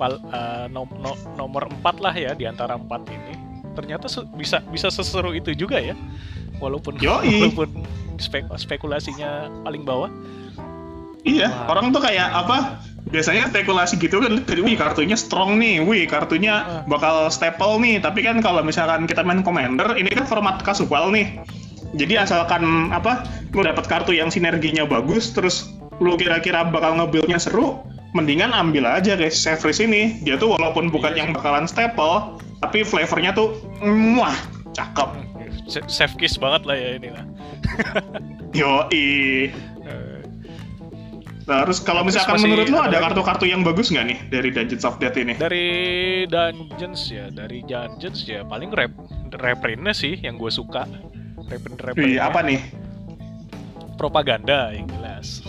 [0.00, 3.36] pal, eh, nom- no- nomor 4 lah ya di antara empat ini.
[3.76, 5.92] Ternyata se- bisa bisa seseru itu juga ya.
[6.56, 7.52] Walaupun Yoi.
[7.52, 7.84] walaupun
[8.16, 10.08] spek- spekulasinya paling bawah.
[11.20, 11.76] Iya, Wah.
[11.76, 12.80] orang tuh kayak apa?
[13.12, 16.82] Biasanya spekulasi gitu kan, wih kartunya strong nih, wih kartunya Ah.
[16.88, 18.00] bakal staple nih.
[18.00, 21.40] Tapi kan kalau misalkan kita main commander, ini kan format casual nih.
[21.94, 27.82] Jadi asalkan apa, lu dapat kartu yang sinerginya bagus, terus lu kira-kira bakal nge-build-nya seru,
[28.14, 30.22] mendingan ambil aja guys Sevris ini.
[30.22, 31.26] Dia tuh walaupun bukan Iya.
[31.26, 33.58] yang bakalan staple, tapi flavornya tuh,
[34.16, 34.34] wah,
[34.72, 35.10] cakep.
[35.86, 37.24] Safe kiss banget lah ya ini lah.
[38.58, 39.06] Yoi.
[39.86, 40.20] Eh,
[41.50, 44.86] Terus kalau Terus misalkan masih menurut lo ada kartu-kartu yang bagus nggak nih dari Dungeons
[44.86, 45.34] of Death ini?
[45.34, 45.66] Dari
[46.30, 48.94] Dungeons ya, dari Dungeons ya paling rep
[49.34, 50.86] reprintnya sih yang gue suka.
[51.48, 51.96] Reprint reprint.
[51.96, 52.60] Wih, apa nih?
[53.96, 55.44] Propaganda yang jelas.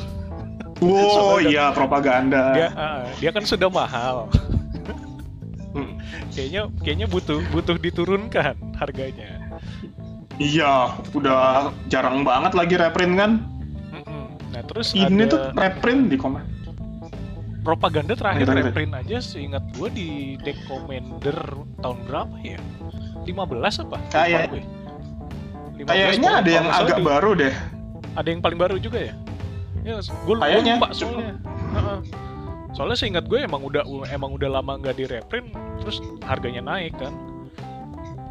[0.82, 2.58] Wow, iya propaganda.
[2.58, 4.26] Dia ah, dia kan sudah mahal.
[5.72, 5.96] Hmm.
[6.36, 9.40] kayaknya kayaknya butuh butuh diturunkan harganya.
[10.36, 13.32] Iya, udah jarang banget lagi reprint kan.
[13.94, 14.26] Mm-mm.
[14.52, 16.44] Nah terus Ini ada tuh reprint di komen.
[17.62, 20.10] propaganda terakhir reprint aja seingat gue di
[20.42, 21.38] deck commander
[21.78, 22.58] tahun berapa ya?
[23.22, 23.98] 15 apa?
[24.10, 24.66] Kayak- gue.
[25.82, 27.54] 15 Kayaknya kalau- ada yang agak baru deh.
[28.12, 29.14] ada yang paling baru juga ya?
[29.82, 31.34] Ya, gue lupa soalnya.
[31.74, 32.00] Heeh.
[32.72, 37.12] Soalnya seingat gue emang udah emang udah lama nggak di reprint, terus harganya naik kan.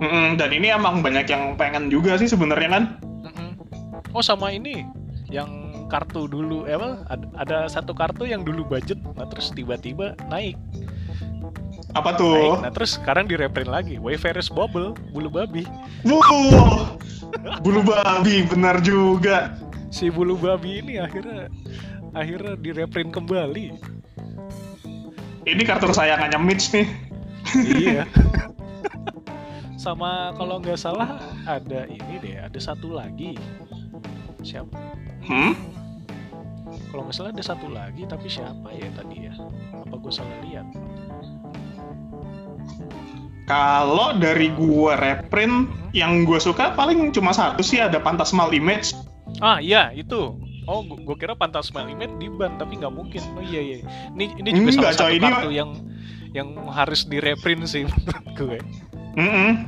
[0.00, 2.84] Mm-mm, dan ini emang banyak yang pengen juga sih sebenarnya kan.
[3.20, 3.50] Mm-mm.
[4.10, 4.86] Oh sama ini
[5.28, 5.50] yang
[5.86, 7.04] kartu dulu, eh apa?
[7.06, 10.56] Ada, ada satu kartu yang dulu budget, nah terus tiba-tiba naik,
[11.94, 12.20] Apa naik.
[12.20, 12.52] tuh?
[12.62, 15.66] Nah terus sekarang di reprint lagi, Wayfarer's Bubble, bulu babi.
[16.06, 16.94] Wow,
[17.62, 19.54] bulu babi benar juga.
[19.90, 21.50] Si bulu babi ini akhirnya
[22.14, 23.66] akhirnya di reprint kembali.
[25.48, 26.86] Ini kartu kesayangannya Mitch nih.
[27.74, 28.04] iya.
[29.82, 31.16] Sama kalau nggak salah
[31.48, 33.34] ada ini deh, ada satu lagi.
[34.44, 34.76] Siapa?
[35.24, 35.56] Hmm?
[36.92, 39.34] Kalau nggak salah ada satu lagi, tapi siapa ya tadi ya?
[39.72, 40.68] Apa gue salah lihat?
[43.50, 48.94] Kalau dari gua reprint yang gua suka paling cuma satu sih ada Phantasmal Image.
[49.42, 50.38] Ah iya itu.
[50.70, 53.18] Oh, gue kira Phantasmal Image di ban, tapi nggak mungkin.
[53.34, 53.76] Oh iya iya.
[54.14, 55.70] Ini ini juga Enggak, salah satu ini kartu yang
[56.30, 58.58] yang harus di reprint sih menurut gue.
[59.18, 59.66] Mm-mm.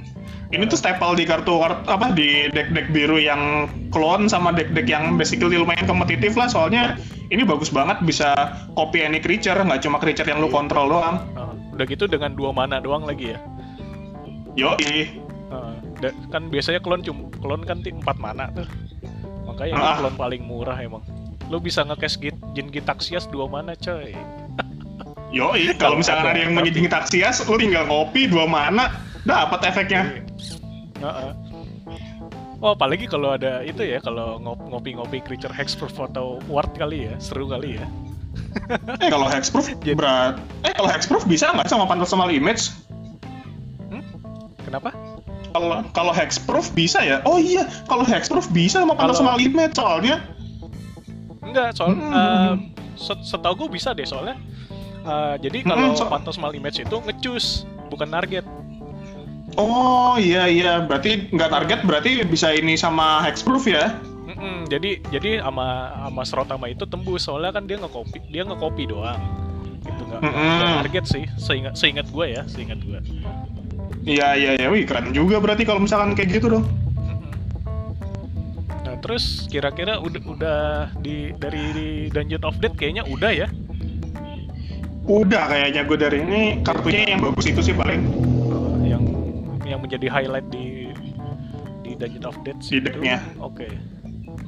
[0.55, 5.19] Ini tuh staple di kartu kart- apa di deck-deck biru yang clone sama deck-deck yang
[5.19, 6.95] basically lumayan kompetitif lah soalnya
[7.35, 8.31] ini bagus banget bisa
[8.79, 10.55] copy any creature nggak cuma creature yang lu Iya.
[10.55, 11.17] kontrol doang.
[11.35, 13.43] Ah, udah gitu dengan dua mana doang lagi ya.
[14.55, 15.21] Yoi.
[16.01, 18.67] Da- kan biasanya klon cum klon kan empat mana tuh.
[19.47, 19.97] Makanya Ah.
[20.01, 21.05] klon paling murah emang.
[21.47, 24.17] Lu bisa nge-cash git, Jin Gitaxias dua mana coy.
[25.37, 30.21] Yoi, kalau Kalau misalkan ada, yang menjadi taksias, lu tinggal ngopi dua mana, dapat efeknya.
[30.99, 31.33] Heeh.
[32.63, 37.15] Oh, apalagi kalau ada itu ya, kalau ngop- ngopi-ngopi creature hexproof atau ward kali ya,
[37.19, 37.87] seru kali ya.
[39.01, 39.67] Eh kalau hexproof
[39.99, 40.39] berat.
[40.63, 42.71] Eh kalau hexproof bisa nggak sama Phantasmal Image?
[44.73, 44.89] Kenapa?
[45.53, 47.21] Kalau kalau hexproof bisa ya?
[47.23, 50.17] Oh iya, kalau hexproof bisa sama Kalau- Phantasmal Image soalnya.
[51.45, 52.09] Enggak, soal Hmm.
[52.09, 52.53] eh,
[52.97, 54.41] set- setahu gue bisa deh soalnya.
[55.03, 58.47] eh, jadi Hmm, kalau so- Phantasmal Image itu ngecus, bukan target.
[59.53, 63.99] Oh iya iya, berarti nggak target berarti bisa ini sama hexproof ya?
[64.25, 65.67] Mm-mm, jadi jadi sama
[66.01, 69.21] sama Srotama itu tembus soalnya kan dia nge-copy dia nge-copy doang.
[69.83, 70.77] Gitu nggak nggak Mm-mm.
[70.81, 72.97] target sih, seingat seingat gue ya, seingat gue.
[74.03, 76.67] Iya iya iya, wih keren juga berarti kalau misalkan kayak gitu dong.
[78.83, 80.61] Nah terus kira-kira udah udah
[80.99, 83.47] di dari di Dungeon of Death kayaknya udah ya.
[85.07, 88.03] Udah kayaknya gue dari ini kartunya yang bagus itu sih paling.
[88.03, 89.03] Eh, yang
[89.63, 90.91] yang menjadi highlight di
[91.87, 93.23] di Dungeon of Death Di decknya.
[93.39, 93.71] Oke.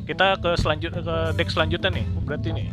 [0.04, 2.68] Kita ke selanjut ke deck selanjutnya nih, berarti nih.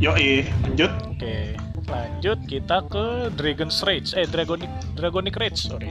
[0.00, 0.92] Yoi, lanjut.
[1.12, 1.56] Oke,
[1.90, 4.14] lanjut kita ke Dragon's Rage.
[4.14, 5.90] Eh, Dragonic Dragonic Rage, sorry.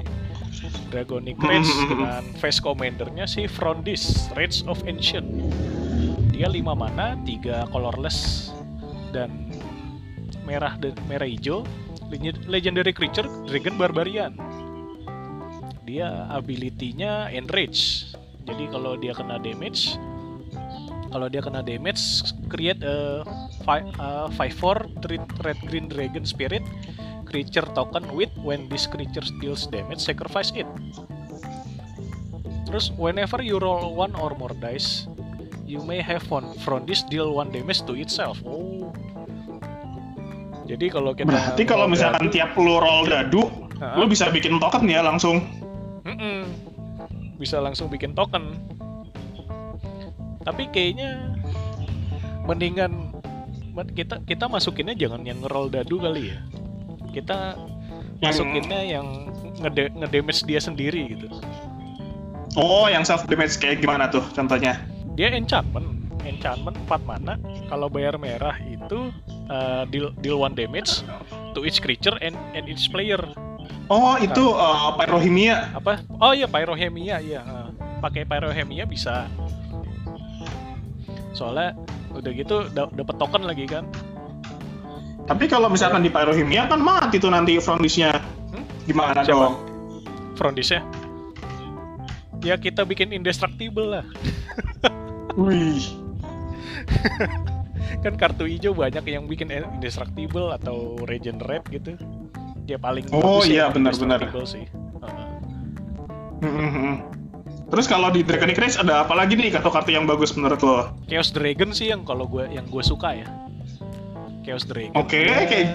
[0.89, 5.27] Dragonic Rage dengan face commandernya si Frondis, Rage of Ancient.
[6.33, 8.49] Dia 5 mana, 3 colorless
[9.11, 9.51] dan
[10.47, 11.67] merah dan merah hijau.
[12.09, 14.33] Legend- Legendary creature Dragon Barbarian.
[15.85, 18.13] Dia ability-nya Enrage.
[18.49, 19.93] Jadi kalau dia kena damage
[21.09, 23.25] kalau dia kena damage create a
[23.65, 23.93] 5
[24.37, 26.61] 4 red, red green dragon spirit
[27.25, 30.65] creature token with when this creature deals damage sacrifice it.
[32.65, 35.05] Terus whenever you roll one or more dice
[35.69, 38.41] you may have one from this deal one damage to itself.
[38.45, 38.89] Oh.
[40.69, 43.49] Jadi kalau kita Berarti kalau misalkan dadu- tiap lu roll dadu,
[43.97, 45.41] lu bisa bikin token ya langsung.
[46.05, 46.45] Mm-mm.
[47.39, 48.59] bisa langsung bikin token
[50.41, 51.35] tapi kayaknya
[52.43, 53.13] mendingan
[53.73, 56.39] men- kita kita masukinnya jangan yang ngeroll dadu kali ya.
[57.11, 57.57] Kita
[58.19, 59.07] Yang- masukinnya yang
[59.59, 61.27] ngede ngedamage dia sendiri gitu.
[62.57, 64.81] Oh, yang self damage kayak gimana tuh contohnya?
[65.13, 67.35] dia enchantment enchantment 4 mana.
[67.67, 69.11] Kalau bayar merah itu
[69.47, 71.03] uh, deal deal one damage
[71.51, 73.19] to each creature and and each player.
[73.91, 75.75] Oh, itu uh, pyrohemia.
[75.75, 75.99] apa?
[76.17, 77.67] Oh iya pyrohemia iya uh,
[77.99, 79.27] pakai pyrohemia bisa
[81.39, 81.71] soalnya
[82.11, 83.87] udah gitu da- dapat token lagi kan
[85.23, 88.17] Tapi kalau misalkan di Pyrohimia kan mati tuh nanti frontisnya.
[88.49, 88.65] Hmm?
[88.83, 89.37] Gimana Siapa?
[89.39, 89.55] dong?
[90.33, 90.81] frontisnya
[92.39, 94.05] ya kita bikin indestructible lah
[95.37, 95.83] Wih.
[98.03, 101.99] kan kartu hijau banyak yang bikin indestructible atau regenerate gitu
[102.63, 104.23] dia paling Oh, iya, benar-benar.
[104.23, 104.65] indestructible sih
[104.97, 105.27] Heeh.
[106.41, 107.18] Mhm.
[107.69, 110.89] Terus kalau di Draconic Rage ada apa lagi nih kartu-kartu yang bagus menurut lo?
[111.05, 113.29] Chaos Dragon sih yang kalau gue yang gue suka ya.
[114.41, 114.97] Chaos Dragon.
[114.97, 115.67] Oke, dia, kayak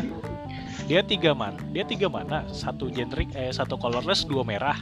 [0.90, 2.42] dia tiga man dia tiga mana?
[2.50, 4.74] Satu generic eh satu colorless dua merah.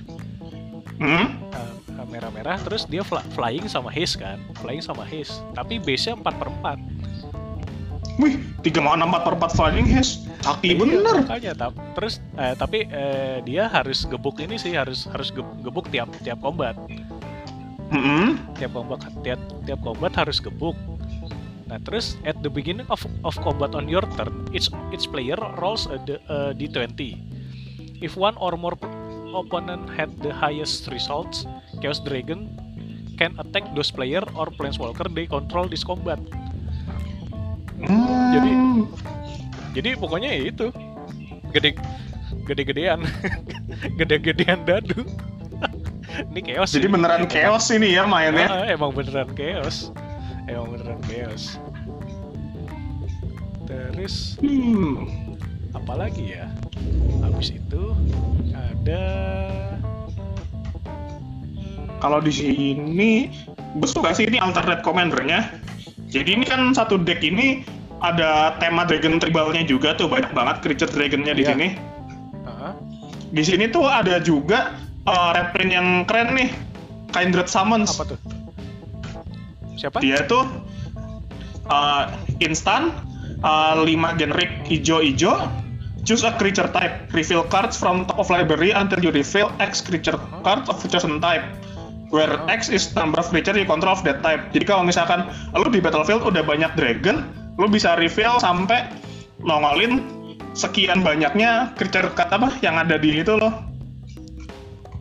[0.96, 1.36] Hmm?
[1.52, 1.72] Eh,
[2.08, 4.40] merah-merah terus dia fly- flying sama haze kan?
[4.60, 5.32] Flying sama haze.
[5.52, 6.76] Tapi base nya 4 per 4
[8.16, 10.20] Wih, 3 mana 4 per 4 flying haze.
[10.38, 11.22] Sakti bener.
[11.22, 15.86] makanya tap, terus eh, tapi eh, dia harus gebuk ini sih harus harus ge- gebuk
[15.88, 16.74] tiap tiap combat
[17.88, 18.56] Mhm.
[18.56, 20.74] tiap combat tiap tiap combat harus gebuk
[21.64, 25.86] nah terus at the beginning of of combat on your turn each each player rolls
[25.86, 27.16] a, d- a d20
[27.98, 28.74] if one or more
[29.32, 31.46] opponent had the highest results
[31.78, 32.50] chaos dragon
[33.14, 36.51] can attack those player or planeswalker they control this combat Hmm.
[38.32, 38.50] Jadi,
[39.72, 40.66] jadi pokoknya ya itu
[41.52, 41.76] gede
[42.48, 43.04] gede-gedean
[44.00, 45.04] gede-gedean dadu
[46.32, 46.92] ini chaos Jadi sih.
[46.92, 48.48] beneran chaos ini ya mainnya.
[48.48, 49.92] Ah, emang beneran chaos
[50.48, 51.60] emang beneran chaos
[53.68, 55.06] terus Hmm.
[55.72, 56.50] apalagi ya
[57.22, 57.94] habis itu
[58.52, 59.04] ada
[62.02, 63.30] Kalau di sini,
[63.78, 65.54] gue suka sih ini alternate commandernya.
[66.10, 67.62] Jadi ini kan satu deck ini
[68.02, 71.50] ada tema dragon tribalnya juga tuh banyak banget creature dragonnya di Iya.
[71.54, 71.68] sini.
[73.32, 74.76] Di sini tuh ada juga
[75.08, 76.52] uh, reprint yang keren nih,
[77.16, 77.96] Kindred Summons.
[77.96, 78.18] apa tuh
[79.80, 80.44] siapa Dia tuh
[81.72, 82.12] uh,
[82.44, 82.92] instan
[83.40, 83.88] uh, 5
[84.20, 85.48] generic hijau-hijau
[86.02, 87.14] Choose a creature type.
[87.14, 91.46] Reveal cards from top of library until you reveal X creature card of chosen type.
[92.10, 94.50] Where X is number of creature you control of that type.
[94.50, 98.88] Jadi kalau misalkan lu di battlefield udah banyak dragon, lu bisa reveal sampai
[99.42, 100.00] nongolin
[100.52, 103.52] sekian banyaknya creature card apa yang ada di itu loh.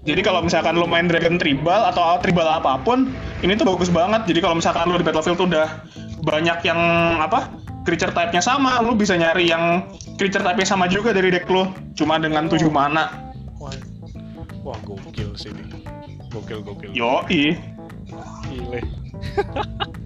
[0.01, 3.13] Jadi kalau misalkan lu main Dragon Tribal atau tribal apa pun,
[3.45, 4.25] ini tuh bagus banget.
[4.25, 5.67] Jadi kalau misalkan lu di Battlefield tuh udah
[6.25, 6.79] banyak yang
[7.21, 7.61] apa?
[7.81, 9.85] creature type-nya sama, lu bisa nyari yang
[10.17, 11.65] creature type-nya sama juga dari deck lu,
[11.97, 13.33] cuma dengan 7 mana.
[13.57, 13.73] wah
[14.61, 15.85] wah gokil sih ini
[16.29, 17.57] gokil gokil Yoi.
[18.49, 18.81] gile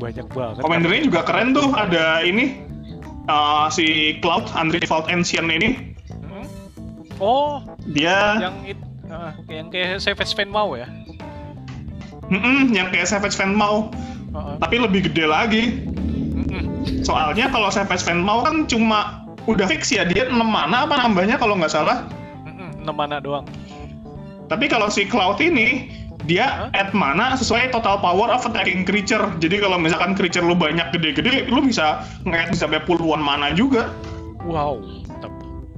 [0.00, 2.56] banyak banget Commandernya juga keren tuh, ada ini
[3.28, 5.92] uh, si Cloud Unresolved Ancient ini,
[6.24, 6.46] Hmm?
[7.20, 10.88] oh dia yang it, ah, yang kayak Savage Fan mau ya
[12.30, 13.90] Mm-mm, yang kayak Savage Fan mau,
[14.30, 14.56] Ah, ah.
[14.62, 15.62] tapi lebih gede lagi.
[17.02, 21.34] Soalnya kalau Savage Fan mau kan cuma udah fix ya dia 6 mana apa nambahnya
[21.36, 22.06] kalau nggak salah.
[22.46, 23.42] Mm-mm, enam mana doang
[24.46, 25.90] Tapi kalau si Cloud ini
[26.26, 29.22] dia add mana sesuai total power of attacking creature.
[29.40, 33.92] Jadi kalau misalkan creature lu banyak gede-gede, lu bisa nge bisa sampai puluhan mana juga.
[34.48, 35.32] wow mantap.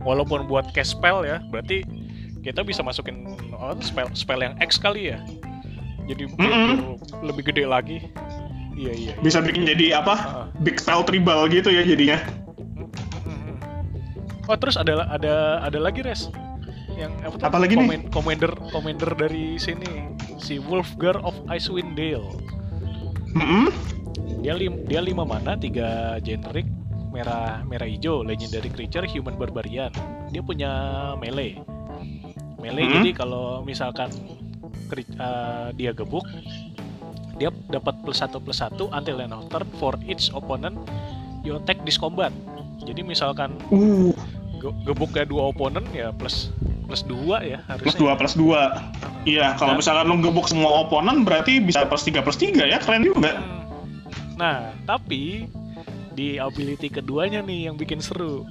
[0.07, 1.83] walaupun buat cast spell ya berarti
[2.47, 5.19] kita bisa masukin oh, spell spell yang X kali ya
[6.07, 6.99] jadi Mm-mm.
[7.27, 7.99] lebih gede lagi
[8.79, 9.15] iya iya, iya.
[9.21, 10.15] Bisa bikin jadi apa?
[10.15, 10.47] Ah.
[10.65, 12.19] Big spell tribal gitu ya jadinya.
[14.51, 16.27] Oh terus ada ada ada lagi res
[16.95, 17.47] yang apa, tuh?
[17.47, 17.81] Apa lagi nih?
[17.83, 22.29] Command- commander commander dari sini si Wolfgar of Icewind Dale
[23.33, 23.73] Mm-mm.
[24.39, 26.67] dia lim dia lima mana tiga generic
[27.09, 29.93] merah merah hijau legendary creature human barbarian
[30.29, 30.71] dia punya
[31.17, 31.61] melee
[32.59, 32.95] melee Hmm.
[32.99, 34.11] jadi kalau misalkan
[34.93, 36.25] eh, dia gebuk
[37.35, 40.77] dia dapat plus satu plus satu until end of turn for each opponent
[41.41, 42.31] you attack this combat
[42.83, 44.13] jadi misalkan Uh,
[44.59, 46.53] ge- gebuknya dua opponent ya plus
[46.93, 49.25] plus dua ya plus harusnya 2 plus 2.
[49.25, 49.79] Iya, kalau Nah.
[49.81, 53.41] misalkan lu gebuk semua oponen berarti bisa plus 3 plus 3 ya, keren juga.
[53.41, 53.65] Hmm.
[54.37, 55.49] Nah, tapi
[56.13, 58.45] di ability keduanya nih yang bikin seru.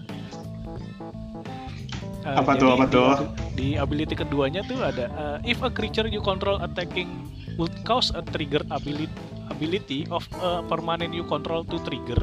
[2.22, 3.10] Uh, Apa tuh, apa di- tuh?
[3.54, 7.30] Di, ability keduanya tuh ada uh, if a creature you control attacking
[7.62, 9.10] would cause a trigger ability
[9.50, 12.18] ability of a permanent you control to trigger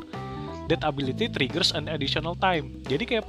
[0.66, 2.78] that ability triggers an additional time.
[2.86, 3.26] Jadi kayak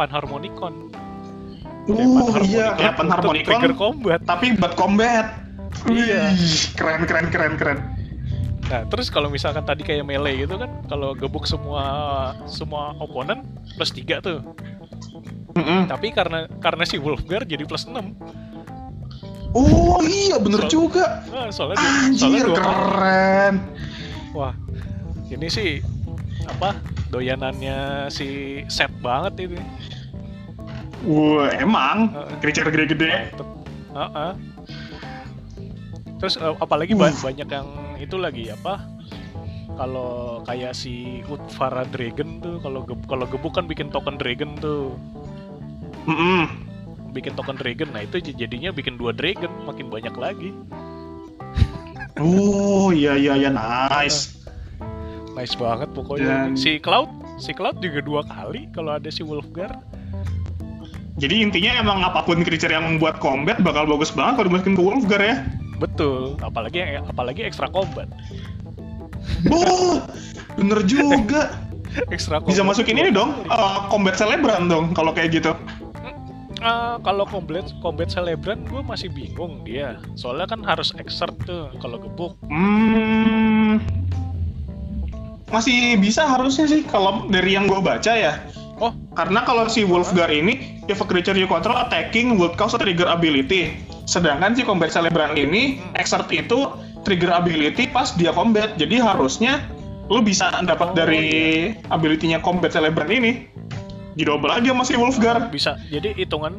[1.92, 2.36] panharmonicon.
[2.36, 3.52] Uh, iya, kayak untuk Panharmonicon.
[3.52, 4.20] Trigger combat.
[4.24, 5.26] Tapi buat combat.
[5.86, 6.34] Iya.
[6.74, 7.80] Keren keren keren keren.
[8.66, 11.84] Nah, terus kalau misalkan tadi kayak melee gitu kan, kalau gebuk semua
[12.46, 13.42] semua oponen
[13.74, 14.46] plus 3 tuh.
[15.54, 15.90] Mm-mm.
[15.90, 17.98] Tapi karena karena si Wolfgar jadi plus 6.
[19.50, 21.26] Oh iya bener So- juga.
[21.28, 22.70] Nah, soalnya dia, soalnya Anjir dua kali.
[22.70, 23.54] keren.
[24.32, 24.54] Wah.
[25.26, 25.82] Ini sih
[26.46, 26.74] apa
[27.08, 27.78] doyanannya
[28.10, 28.28] si
[28.66, 29.60] set banget ini.
[31.02, 33.32] Wah, emang creature gede-gede.
[33.32, 33.48] Mantep.
[33.90, 34.32] Heeh.
[36.18, 37.08] Terus eh, apalagi Uh.
[37.08, 38.84] banyak yang itu lagi apa?
[39.74, 40.12] Kalau
[40.44, 44.92] kayak si Utvara Dragon tuh, kalau ge- kalau gebuk kan bikin token Dragon tuh,
[46.04, 46.52] Mm-mm.
[47.10, 47.88] bikin token Dragon.
[47.90, 50.52] Nah itu jadinya bikin dua Dragon, makin banyak lagi.
[52.20, 54.36] Oh iya iya iya nice.
[55.32, 56.52] Nice banget pokoknya.
[56.52, 57.08] Dan- Si Cloud,
[57.38, 59.72] si Cloud juga dua kali kalau ada si Wolfgar.
[61.20, 64.84] Jadi intinya emang apa pun creature yang membuat combat bakal bagus banget kalau dimasukin ke
[64.84, 65.36] Wolfgar ya.
[65.76, 68.08] Betul, apalagi apalagi extra combat.
[69.52, 70.04] Oh,
[70.56, 71.52] bener juga.
[72.14, 75.58] Extra Bisa combat masukin dua ini dong, uh, combat celebran dong kalau kayak gitu.
[76.62, 79.98] Ah, kalau combat combat celebran gue masih bingung dia.
[80.14, 82.38] Soalnya kan harus exert tuh kalau gebuk.
[82.52, 83.82] Hmm,
[85.50, 88.38] masih bisa harusnya sih kalau dari yang gue baca ya.
[88.80, 92.80] Oh, Karena kalau si Wolfgar ini, if a creature you control attacking would cause a
[92.80, 93.76] trigger ability.
[94.08, 96.72] Sedangkan si combat celebran ini, exert itu
[97.04, 98.80] trigger ability pas dia combat.
[98.80, 99.68] Jadi harusnya
[100.08, 101.28] lu bisa dapat Oh, dari
[101.92, 103.46] ability-nya combat celebran ini.
[104.16, 105.52] Di double aja masih Wolfgar.
[105.52, 105.76] bisa.
[105.92, 106.58] Jadi hitungan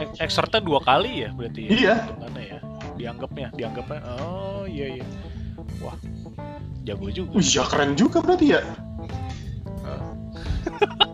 [0.00, 1.60] eh, exertnya dua kali ya berarti.
[1.64, 1.70] ya?
[1.70, 1.94] Iya.
[2.08, 2.58] Hitungannya ya.
[2.94, 4.00] Dianggapnya, dianggapnya.
[4.18, 5.06] Oh iya iya.
[5.84, 5.94] Wah,
[6.82, 7.36] jago juga.
[7.36, 8.60] Wih, ya keren juga berarti ya.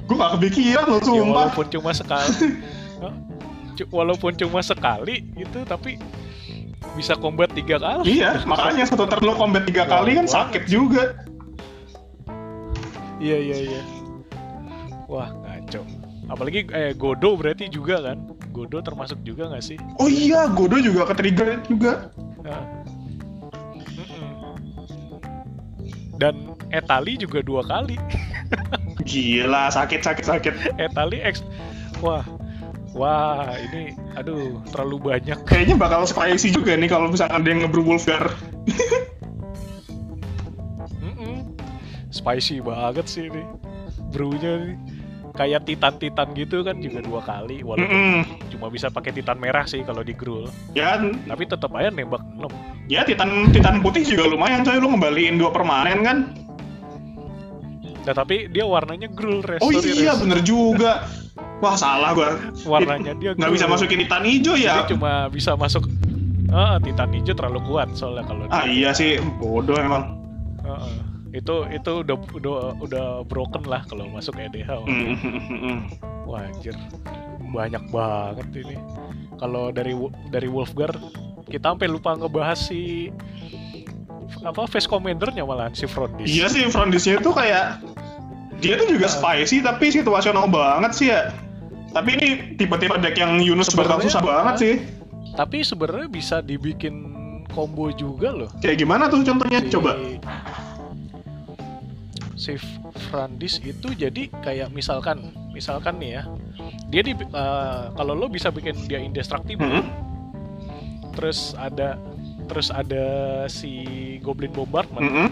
[0.07, 1.27] Gue gak kepikiran loh, Ya, sumpah.
[1.47, 2.35] walaupun cuma sekali.
[3.89, 5.97] Walaupun cuma sekali itu tapi
[6.93, 8.21] bisa combat tiga kali.
[8.21, 11.17] Iya, makanya satu turn lu combat tiga Wow kali kan sakit juga.
[13.17, 13.83] Iya iya iya.
[15.09, 15.81] Wah ngaco.
[16.29, 18.21] Apalagi eh Godo berarti juga kan?
[18.53, 19.79] Godo termasuk juga nggak sih?
[19.97, 22.13] Oh iya, Godo juga ke trigger juga.
[22.45, 22.65] Nah.
[26.21, 27.97] Dan Etali juga dua kali.
[29.11, 30.55] Gila, sakit sakit sakit.
[30.79, 31.43] Etali X.
[31.99, 32.23] Wah,
[32.95, 35.39] wah ini, aduh terlalu banyak.
[35.43, 38.31] Kayaknya bakal spicy juga nih kalau misalkan dia ngebrew Wolfgar.
[41.03, 41.51] Mm-mm.
[42.15, 43.43] Spicy banget sih ini.
[44.15, 44.77] Brewnya nih.
[45.31, 48.51] Kayak titan-titan gitu kan juga dua kali walaupun Mm-mm.
[48.51, 50.51] cuma bisa pakai titan merah sih kalau di Grul.
[50.75, 52.51] Ya, Tapi tetap aja nembak 6.
[52.91, 56.19] ya titan titan putih juga lumayan coy lu ngembaliin dua permanen kan.
[58.11, 59.63] Nah, tapi dia warnanya Grul res.
[59.63, 60.19] Oh iya, Res.
[60.19, 61.07] bener juga.
[61.63, 62.43] Wah salah gua.
[62.67, 64.83] Warnanya dia nggak bisa masukin titan hijau ya.
[64.83, 65.87] Jadi cuma bisa masuk
[66.51, 70.19] Ah, Titan hijau terlalu kuat soalnya kalau Ah iya sih, bodoh emang.
[70.67, 70.95] Heeh.
[71.31, 74.67] itu itu udah udah udah broken lah kalau masuk EDH.
[74.83, 75.79] Mm, mm, mm, mm.
[76.27, 76.75] Wah anjir.
[77.55, 78.75] Banyak banget ini.
[79.39, 79.95] Kalau dari
[80.35, 80.91] dari Wolfgar
[81.47, 83.15] kita sampai lupa ngebahas si
[84.43, 86.27] apa face commandernya malahan si Frondis.
[86.27, 87.79] Iya sih, Frondisnya itu kayak
[88.61, 91.33] dia tuh juga spicy tapi situasional banget sih ya.
[91.91, 94.61] Tapi ini tipe-tipe deck yang Yunus bakal susah banget ah.
[94.61, 94.75] sih.
[95.31, 97.11] Tapi sebenarnya bisa dibikin
[97.49, 98.51] combo juga loh.
[98.61, 99.59] Kayak gimana tuh contohnya?
[99.59, 99.93] si- Coba.
[102.35, 102.57] si
[103.07, 105.21] Frandis itu jadi kayak misalkan
[105.51, 106.23] misalkan nih ya
[106.89, 109.85] dia di eh, kalau lo bisa bikin dia indestructible Hmm.
[111.13, 112.01] terus ada
[112.47, 113.05] terus ada
[113.45, 113.85] si
[114.21, 115.29] Goblin Bombardment Mm-mm.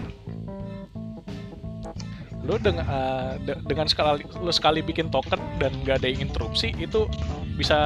[2.49, 6.73] Lo dengan eh, de- dengan sekali lo sekali bikin token dan nggak ada yang interupsi
[6.75, 7.05] itu
[7.53, 7.77] bisa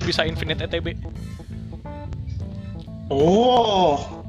[0.00, 0.94] bisa infinite ETB
[3.10, 4.22] Oh,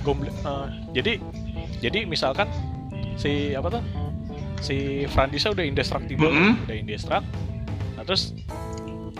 [0.00, 1.20] Goblin eh, jadi
[1.78, 2.48] jadi misalkan
[3.14, 3.82] si apa tuh
[4.58, 6.56] si Frandisa udah indestructible Mm-mm.
[6.64, 7.28] udah indestruct.
[7.92, 8.32] Nah terus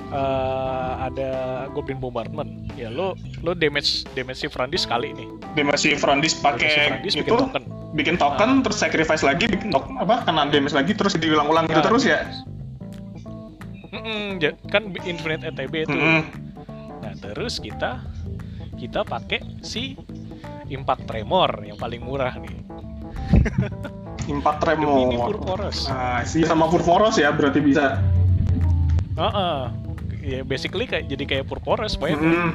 [0.08, 1.28] eh, ada
[1.70, 2.48] Goblin Bombardment.
[2.72, 5.28] Ya lo lo damage damage si Frandis sekali nih.
[5.52, 7.20] Damage si pakai Frandis itu?
[7.20, 7.64] bikin token
[7.96, 11.86] bikin token terus sacrifice lagi bikin tok apa kena damage lagi terus diulang-ulang gitu Ah.
[11.86, 12.20] terus ya.
[13.88, 14.36] Mm-mm,
[14.68, 16.20] kan infinite ETB itu Mm-mm.
[17.00, 18.04] nah terus kita
[18.76, 19.96] kita pakai si
[20.66, 22.52] Impact Tremor yang paling murah nih
[24.28, 25.32] Impact Tremor.
[25.32, 28.02] Purporous Ah, sih sama Purporos ya berarti bisa.
[29.16, 29.58] Heeh.
[30.26, 32.50] ya basically kayak jadi kayak Purporous pokoknya Mm-mm.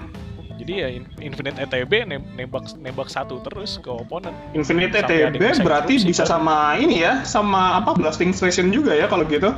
[0.62, 5.98] Jadi ya in- infinite ETB nem- nembak nembak satu terus ke opponent Infinite ETB berarti
[5.98, 6.38] interupsi, bisa kan?
[6.38, 9.50] sama ini ya, sama apa Blasting Station juga ya kalau gitu.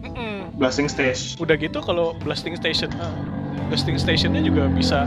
[0.00, 0.56] Mm-mm.
[0.56, 1.36] Blasting Station.
[1.36, 3.12] udah gitu kalau blasting station ah,
[3.68, 5.04] blasting stationnya juga bisa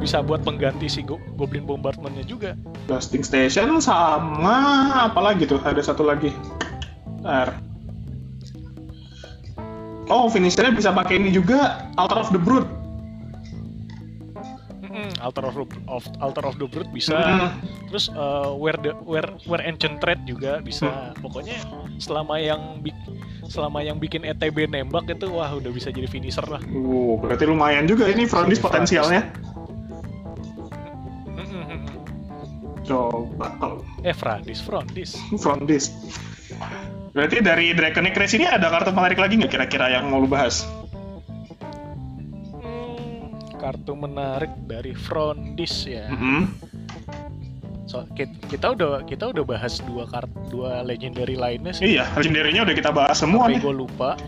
[0.00, 2.56] bisa buat pengganti si Go- goblin bombardmentnya juga
[2.88, 4.56] Blasting Station sama
[5.04, 5.60] apa lagi tuh?
[5.60, 6.32] Ada satu lagi.
[7.20, 7.56] Bentar.
[10.04, 12.68] Oh, finishernya bisa pakai ini juga, Altar of the Brood.
[15.24, 15.56] Altar of,
[15.88, 17.16] of Altar of the Brute bisa.
[17.16, 17.50] Mm-mm.
[17.88, 21.16] Terus eh, Where the Where Where Ancient Thread juga bisa.
[21.24, 21.56] Pokoknya
[21.96, 22.84] selama yang
[23.48, 26.60] selama yang bikin ETB nembak itu wah udah bisa jadi finisher lah.
[26.72, 29.24] Uh, berarti lumayan juga ini Frondis potensialnya.
[32.84, 35.16] Coba kalau Eh Frondis, Frondis.
[35.40, 35.88] Frondis.
[37.16, 40.68] Berarti dari Draconic Race ini ada kartu menarik lagi nggak kira-kira yang mau lu bahas?
[43.64, 46.04] Hmm, kartu menarik dari Frondis ya.
[46.06, 46.52] Mm-mm.
[47.84, 51.96] So, kita, kita udah kita udah bahas dua kart dua legendary lainnya sih.
[51.96, 53.60] Iya, legendary-nya udah kita bahas semua Tapi nih.
[53.60, 54.20] gue lupa.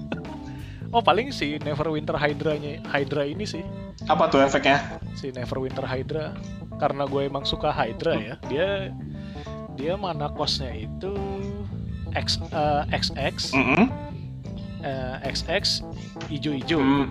[0.94, 3.66] oh paling si Neverwinter Hydra-nya Hydra ini sih
[4.06, 5.02] Apa tuh efeknya?
[5.12, 6.30] si Neverwinter Hydra
[6.78, 8.68] karena gue emang suka Hydra ya dia
[9.74, 11.10] dia mana kosnya itu
[12.14, 13.84] X eh, XX Mm-mm.
[14.82, 15.82] eh, XX
[16.30, 17.10] ijo-ijo Mm.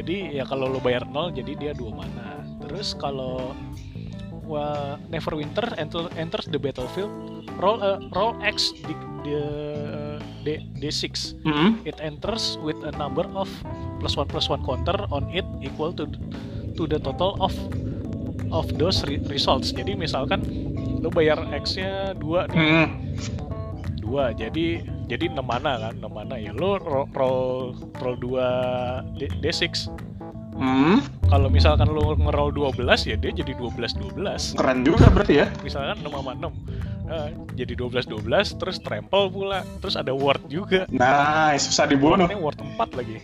[0.00, 3.54] Jadi ya kalau lo bayar nol jadi dia dua mana terus kalau
[4.46, 7.10] wah, Neverwinter enter, enters the battlefield
[7.58, 8.94] roll eh, roll X di,
[9.26, 9.34] di
[10.46, 11.82] D, D6 Mm-mm.
[11.82, 13.50] it enters with a number of
[13.98, 16.06] plus one plus one counter on it equal to
[16.78, 17.50] to the total of
[18.54, 19.74] of those re- results.
[19.74, 20.44] Jadi misalkan
[21.02, 22.88] lo bayar X-nya 2 nih, Mm-mm.
[24.06, 24.42] 2.
[24.42, 24.66] Jadi
[25.06, 26.50] jadi 6 mana kan, 6 mana ya.
[26.50, 29.90] Lo roll roll, roll 2 D, D6.
[30.56, 31.04] Mm.
[31.28, 34.56] Kalau misalkan lo ngeroll 12 ya dia jadi 12 12.
[34.56, 35.46] Keren juga berarti ya.
[35.60, 36.50] Misalkan 6 sama 6.
[37.06, 40.90] Eh, jadi 12 12 terus trample pula, terus ada ward juga.
[40.90, 42.26] Nice, susah dibunuh.
[42.26, 43.22] Ini ward 4 lagi.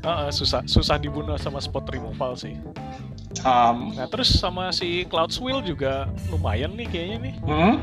[0.00, 2.56] Heeh, susah susah dibunuh sama spot removal sih.
[3.44, 7.74] Um, Nah terus sama si Cloud Swill juga lumayan nih kayaknya nih mm.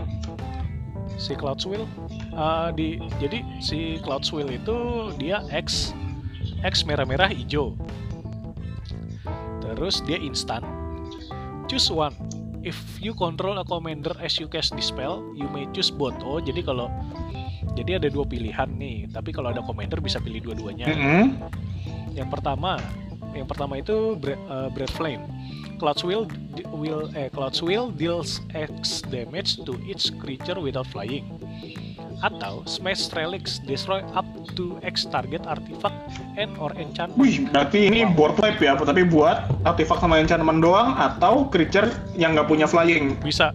[1.15, 1.85] si Cloud Swill.
[2.38, 5.89] Ah, di jadi si Cloud Swill itu dia X
[6.61, 7.73] X merah-merah hijau.
[9.65, 10.61] Terus dia instan.
[11.65, 12.13] Choose one.
[12.61, 16.15] If you control a commander as you cast this spell, you may choose both.
[16.21, 16.93] Oh, jadi kalau
[17.73, 20.88] jadi ada dua pilihan nih, tapi kalau ada commander bisa pilih dua-duanya.
[20.88, 21.41] Mm-mm.
[22.13, 22.77] Yang pertama,
[23.33, 25.25] yang pertama itu Bre- uh, Breath Flame.
[25.77, 26.25] Cloud Will
[26.73, 31.25] will eh Cloud Will deals X damage to each creature without flying.
[32.26, 34.26] Atau Smash Relics destroy up
[34.57, 35.93] to X target artifact
[36.34, 37.22] and or enchantment.
[37.22, 42.34] Wih, berarti ini board wipe ya, tapi buat artifact sama enchantment doang atau creature yang
[42.34, 43.13] nggak punya flying.
[43.22, 43.53] Bisa.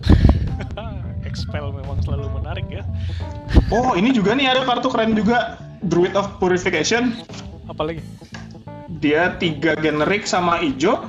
[1.29, 2.87] Expel memang selalu menarik ya.
[3.75, 5.59] Oh, ini juga nih ada kartu keren juga,
[5.89, 7.17] Druid of Purification.
[7.67, 8.05] Apalagi
[9.01, 11.01] Dia tiga generic sama ijo.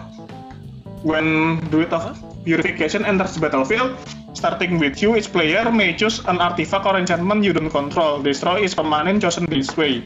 [1.04, 2.16] When Druid of
[2.48, 4.00] Purification enters battlefield,
[4.34, 8.20] starting with you, each player may choose an artifact or enchantment you don't control.
[8.20, 10.04] Destroy is permanent chosen this way.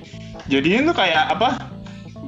[0.47, 1.49] Jadi ini tuh kayak apa?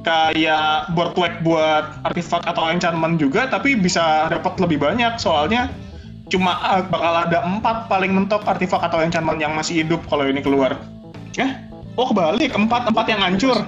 [0.00, 5.68] Kayak board wipe buat artifact atau enchantment juga, tapi bisa dapat lebih banyak soalnya
[6.30, 10.40] cuma uh, bakal ada empat paling mentok artifact atau enchantment yang masih hidup kalau ini
[10.40, 10.78] keluar.
[11.36, 11.50] Eh?
[11.98, 13.58] Oh kebalik, empat empat yang hancur.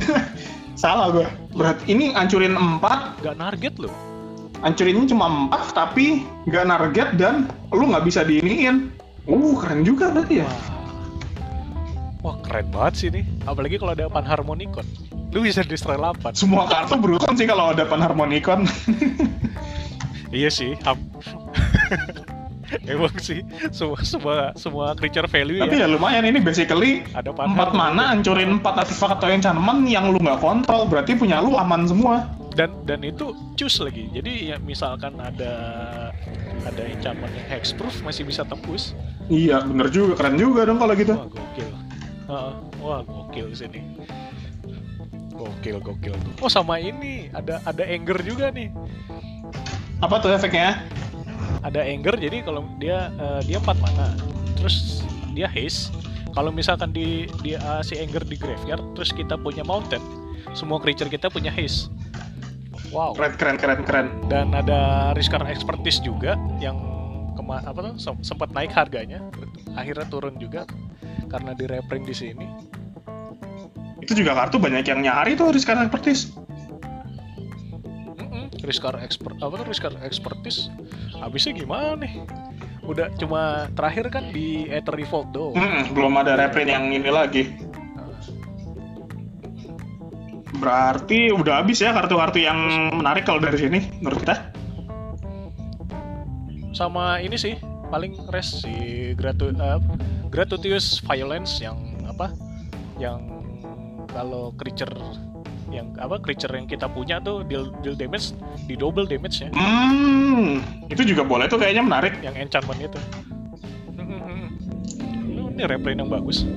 [0.82, 1.28] Salah gue.
[1.52, 3.94] Berarti ini hancurin empat, nggak target loh.
[4.62, 8.94] Hancurinnya cuma empat tapi nggak narget dan lu nggak bisa diiniin.
[9.26, 10.48] Uh keren juga berarti ya.
[12.22, 12.22] Wah.
[12.22, 13.22] Wah keren banget sih ini.
[13.46, 14.86] Apalagi kalau ada Panharmonicon.
[15.32, 16.36] Lu bisa destroy 8.
[16.36, 18.68] Semua kartu berurutan sih kalau ada panharmonicon.
[20.32, 20.72] Iya sih,
[22.88, 27.76] Emang sih semua semua semua creature value Tapi ya ya lumayan ini basically ada empat
[27.76, 32.24] mana hancurin empat artifact atau enchantment yang lu nggak kontrol berarti punya lu aman semua.
[32.54, 34.08] Dan dan itu choose lagi.
[34.12, 35.54] Jadi ya misalkan ada
[36.62, 38.92] ada enchantment yang hexproof masih bisa tembus.
[39.32, 41.14] Iya bener juga keren juga dong kalau gitu.
[41.16, 41.70] Wah gokil.
[42.28, 43.80] Heeh, wah gokil sini.
[45.32, 46.14] Gokil gokil.
[46.44, 48.68] Oh sama ini ada ada anger juga nih.
[50.02, 50.82] Apa tuh efeknya?
[51.62, 54.14] ada anger jadi kalau dia eh, dia empat mana
[54.58, 55.94] terus dia haste
[56.34, 60.02] kalau misalkan di dia eh, si anger di graveyard terus kita punya mountain
[60.52, 61.88] semua creature kita punya haste
[62.92, 63.10] wow.
[63.16, 64.06] Keren keren keren keren.
[64.28, 66.76] dan ada Riskar expertise juga yang
[67.32, 69.24] kema apa tuh sem- sempat naik harganya.
[69.72, 70.68] Akhirnya turun juga
[71.26, 72.46] karena di reprint di sini.
[74.02, 76.34] Itu juga kartu banyak yang nyari tuh Rizkan Expertise.
[78.18, 80.68] Mm-mm, Riskar expert apa tuh Riskar expertise?
[81.16, 82.20] Habisnya gimana nih?
[82.82, 85.54] Udah cuma terakhir kan di Ether Revolt doang.
[85.54, 87.54] Mm-mm, belum ada reprint yang ini lagi.
[90.52, 92.58] Berarti udah habis ya kartu-kartu yang
[92.92, 94.36] menarik kalau dari sini menurut kita.
[96.72, 97.60] sama ini sih
[97.92, 98.72] paling res si
[99.12, 99.76] gratu eh,
[100.32, 101.76] gratuitous violence yang
[102.08, 102.32] apa
[102.96, 103.20] yang
[104.08, 104.88] kalau creature
[105.68, 108.32] yang apa creature yang kita punya tuh deal deal damage
[108.64, 112.16] di double damage nya Hmm, itu juga boleh tuh kayaknya menarik.
[112.24, 113.00] yang enchantment itu.
[115.28, 116.48] Lu ini replay yang bagus.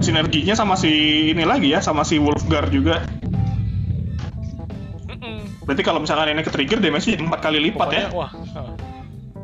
[0.00, 0.88] Sinerginya sama si
[1.30, 3.04] ini lagi ya, sama si Wolfgar juga.
[5.70, 8.10] Berarti kalau misalkan ini ke trigger damage-nya jadi empat kali lipat ya.
[8.10, 8.30] Pokoknya, wah.
[8.58, 8.74] ah.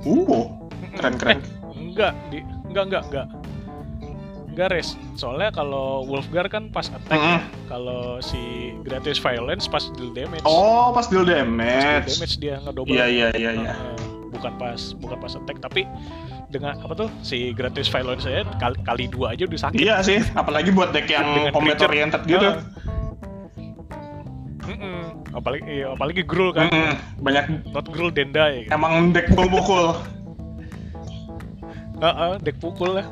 [0.03, 0.45] Uh,
[0.99, 1.39] keren-keren.
[1.79, 3.27] Enggak, di enggak enggak enggak.
[4.51, 4.99] Enggak res.
[5.15, 7.39] Soalnya kalau Wolfgar kan pas attack, Mm-mm.
[7.71, 10.43] kalau si Gratis Violence pas deal damage.
[10.43, 12.11] Oh, pas deal Pas deal damage.
[12.11, 12.91] damage dia ngedouble.
[12.91, 13.73] Iya, iya, iya, iya.
[14.35, 15.87] Bukan pas bukan pas attack tapi
[16.51, 19.79] dengan apa tuh si Gratis Violence saya kali, kali dua aja udah sakit.
[19.79, 22.51] Iya sih, apalagi buat deck yang combat oriented gitu.
[22.51, 22.96] Ah.
[24.77, 25.33] Mm-mm.
[25.33, 26.69] Apalagi iya, apalagi Grul kan.
[26.69, 26.95] Mm-mm.
[27.21, 28.69] Banyak Not Grul Dendai.
[28.69, 29.97] emang deck pukul-pukul.
[31.97, 33.07] Heeh, deck pukul lah.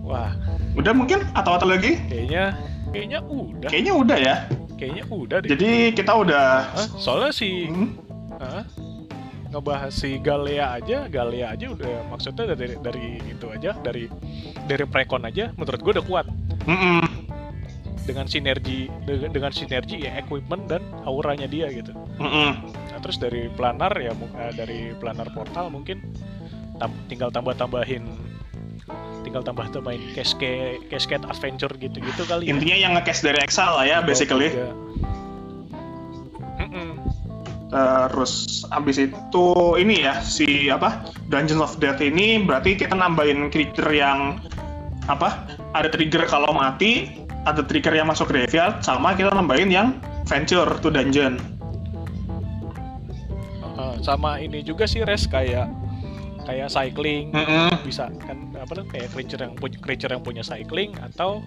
[0.00, 0.32] Wah,
[0.72, 2.00] Udah mungkin atau atau lagi?
[2.08, 2.56] kayaknya
[2.88, 3.68] kayaknya udah.
[3.68, 4.36] Kayaknya udah ya.
[4.78, 5.50] Kayaknya udah deh.
[5.52, 6.86] Jadi kita udah Hah?
[6.96, 7.98] Soalnya si Hmm,
[8.40, 8.64] Hah?
[9.48, 14.08] ngebahas si Galea aja, Galea aja udah maksudnya dari dari itu aja, dari
[14.64, 16.26] dari prekon aja menurut gue udah kuat
[16.68, 17.00] mm-mm.
[18.08, 21.92] Dengan sinergi dengan, dengan sinergi ya equipment dan auranya dia gitu.
[22.16, 22.72] Mm-mm.
[22.72, 26.00] Nah, terus dari planar ya eh, dari planar portal mungkin
[26.80, 28.08] tam- tinggal tambah-tambahin
[29.20, 32.56] tinggal tambah-tambahin cascade cascade adventure gitu-gitu kali ya.
[32.56, 34.48] Intinya yang nge-cast dari Exile lah ya, basically.
[34.48, 34.72] Iya.
[37.68, 39.46] Terus abis itu
[39.76, 44.40] ini ya si apa Dungeons of Death ini berarti kita nambahin creature yang
[45.04, 45.44] apa
[45.76, 47.20] ada trigger kalau mati,
[47.54, 49.88] ada trigger yang masuk graveyard, sama kita nambahin yang
[50.28, 51.40] venture to dungeon.
[53.78, 55.70] Uh, sama ini juga sih res kayak
[56.48, 57.70] kayak cycling Mm-mm.
[57.84, 61.44] bisa kan apa tuh kayak creature yang punya creature yang punya cycling atau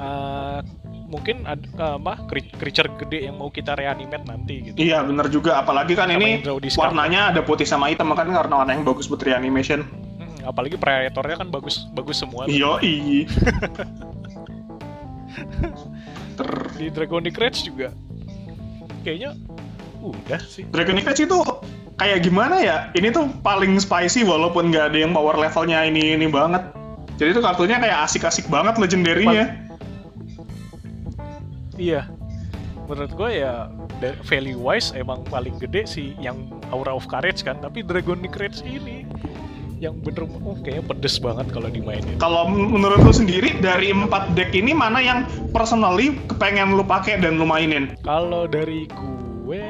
[0.00, 0.64] uh,
[1.10, 4.76] mungkin ada apa cre- creature gede yang mau kita reanimate nanti gitu.
[4.78, 6.40] Iya bener juga, apalagi kan Sama ini
[6.78, 9.82] warnanya ada putih sama hitam kan karena warna yang bagus buat reanimation.
[10.18, 12.46] Hmm, apalagi predatornya kan bagus bagus semua.
[12.46, 12.54] tuh.
[12.54, 13.26] Yoi.
[16.38, 17.90] Ter Di Dragonic Rage juga
[19.02, 19.36] kayaknya
[20.00, 20.64] udah sih.
[20.72, 21.38] Dragonic Age itu
[22.00, 22.76] kayak gimana ya?
[22.96, 26.64] Ini tuh paling spicy walaupun nggak ada yang power levelnya ini ini banget.
[27.20, 29.68] Jadi tuh kartunya kayak asik-asik banget legendary-nya.
[31.76, 32.08] Iya.
[32.88, 33.68] Menurut gue ya
[34.24, 39.04] value wise emang paling gede sih yang Aura of Courage kan, tapi Dragonic Rage ini
[39.80, 42.14] yang bener oh kayaknya pedes banget kalau dimainin.
[42.16, 47.34] Kalau menurut lu sendiri dari empat deck ini mana yang personally kepengen lu pakai dan
[47.34, 47.96] lu mainin?
[48.00, 49.64] Kalau dari gue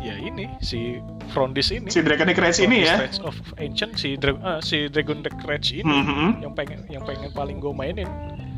[0.00, 1.86] ya ini si Frondis ini.
[1.86, 2.98] Si Dragonic Rage ini ya?
[2.98, 6.42] Rage of Ancient si Dra- ah, si Dragon Deck Rage ini Mhm.
[6.42, 8.10] yang pengen yang pengen paling gue mainin.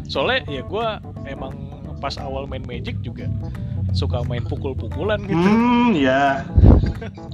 [0.07, 0.87] Soalnya ya gue
[1.25, 1.53] emang
[1.99, 3.29] pas awal main Magic juga
[3.91, 5.37] suka main pukul-pukulan gitu.
[5.37, 6.47] Hmm, ya.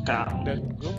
[0.03, 0.93] Ka- Dan gue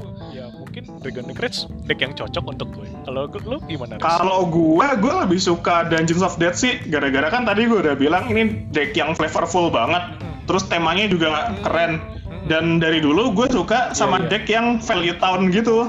[0.67, 2.87] mungkin Dragon Rage deck yang cocok untuk gue.
[3.07, 3.95] Kalau gue- lu gimana?
[3.97, 8.27] Kalau gue, gue lebih suka Dungeons of Death sih, gara-gara kan tadi gue udah bilang
[8.27, 10.43] ini deck yang flavorful banget, Hmm.
[10.43, 11.63] terus temanya juga Hmm.
[11.63, 11.91] keren.
[12.27, 12.43] Hmm.
[12.51, 14.27] Dan dari dulu gue suka sama iya.
[14.27, 15.87] deck yang value town gitu.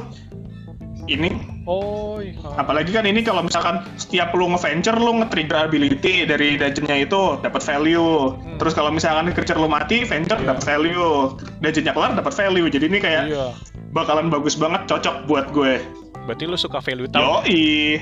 [1.09, 1.33] Ini,
[1.65, 2.37] Oh, iya.
[2.61, 7.65] apalagi kan ini kalau misalkan setiap lu nge-venture, lu nge-trigger ability dari dungeonnya itu, dapat
[7.65, 8.37] value.
[8.37, 8.61] Hmm.
[8.61, 10.53] Terus kalau misalkan creature lu mati, venture Iya.
[10.53, 11.33] dapat value.
[11.65, 12.69] Dungeonnya kelar dapat value.
[12.69, 13.47] Jadi ini kayak Iya.
[13.91, 15.81] Bakalan bagus banget, cocok buat gue.
[16.29, 17.41] Berarti lu suka value town.
[17.45, 17.97] Yoi.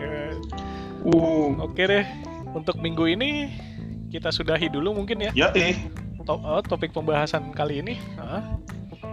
[0.00, 0.32] Eh,
[1.12, 2.04] uh, Oke deh.
[2.56, 3.52] Untuk minggu ini
[4.08, 5.76] kita sudahi dulu mungkin ya yoi.
[6.24, 8.00] to- oh, topik pembahasan kali ini.
[8.16, 8.56] Ah.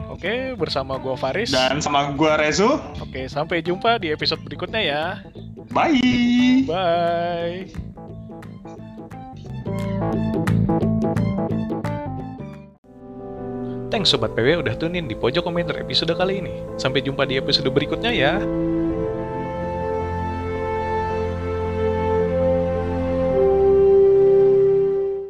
[0.08, 1.50] Oke, bersama gua Faris.
[1.50, 2.78] Dan sama gue Rezu.
[3.02, 5.04] Oke, sampai jumpa di episode berikutnya ya.
[5.74, 6.70] Bye.
[6.70, 7.74] Bye.
[13.94, 16.50] Thanks Sobat PW udah tune in di pojok komentar episode kali ini.
[16.82, 18.42] Sampai jumpa di episode berikutnya ya.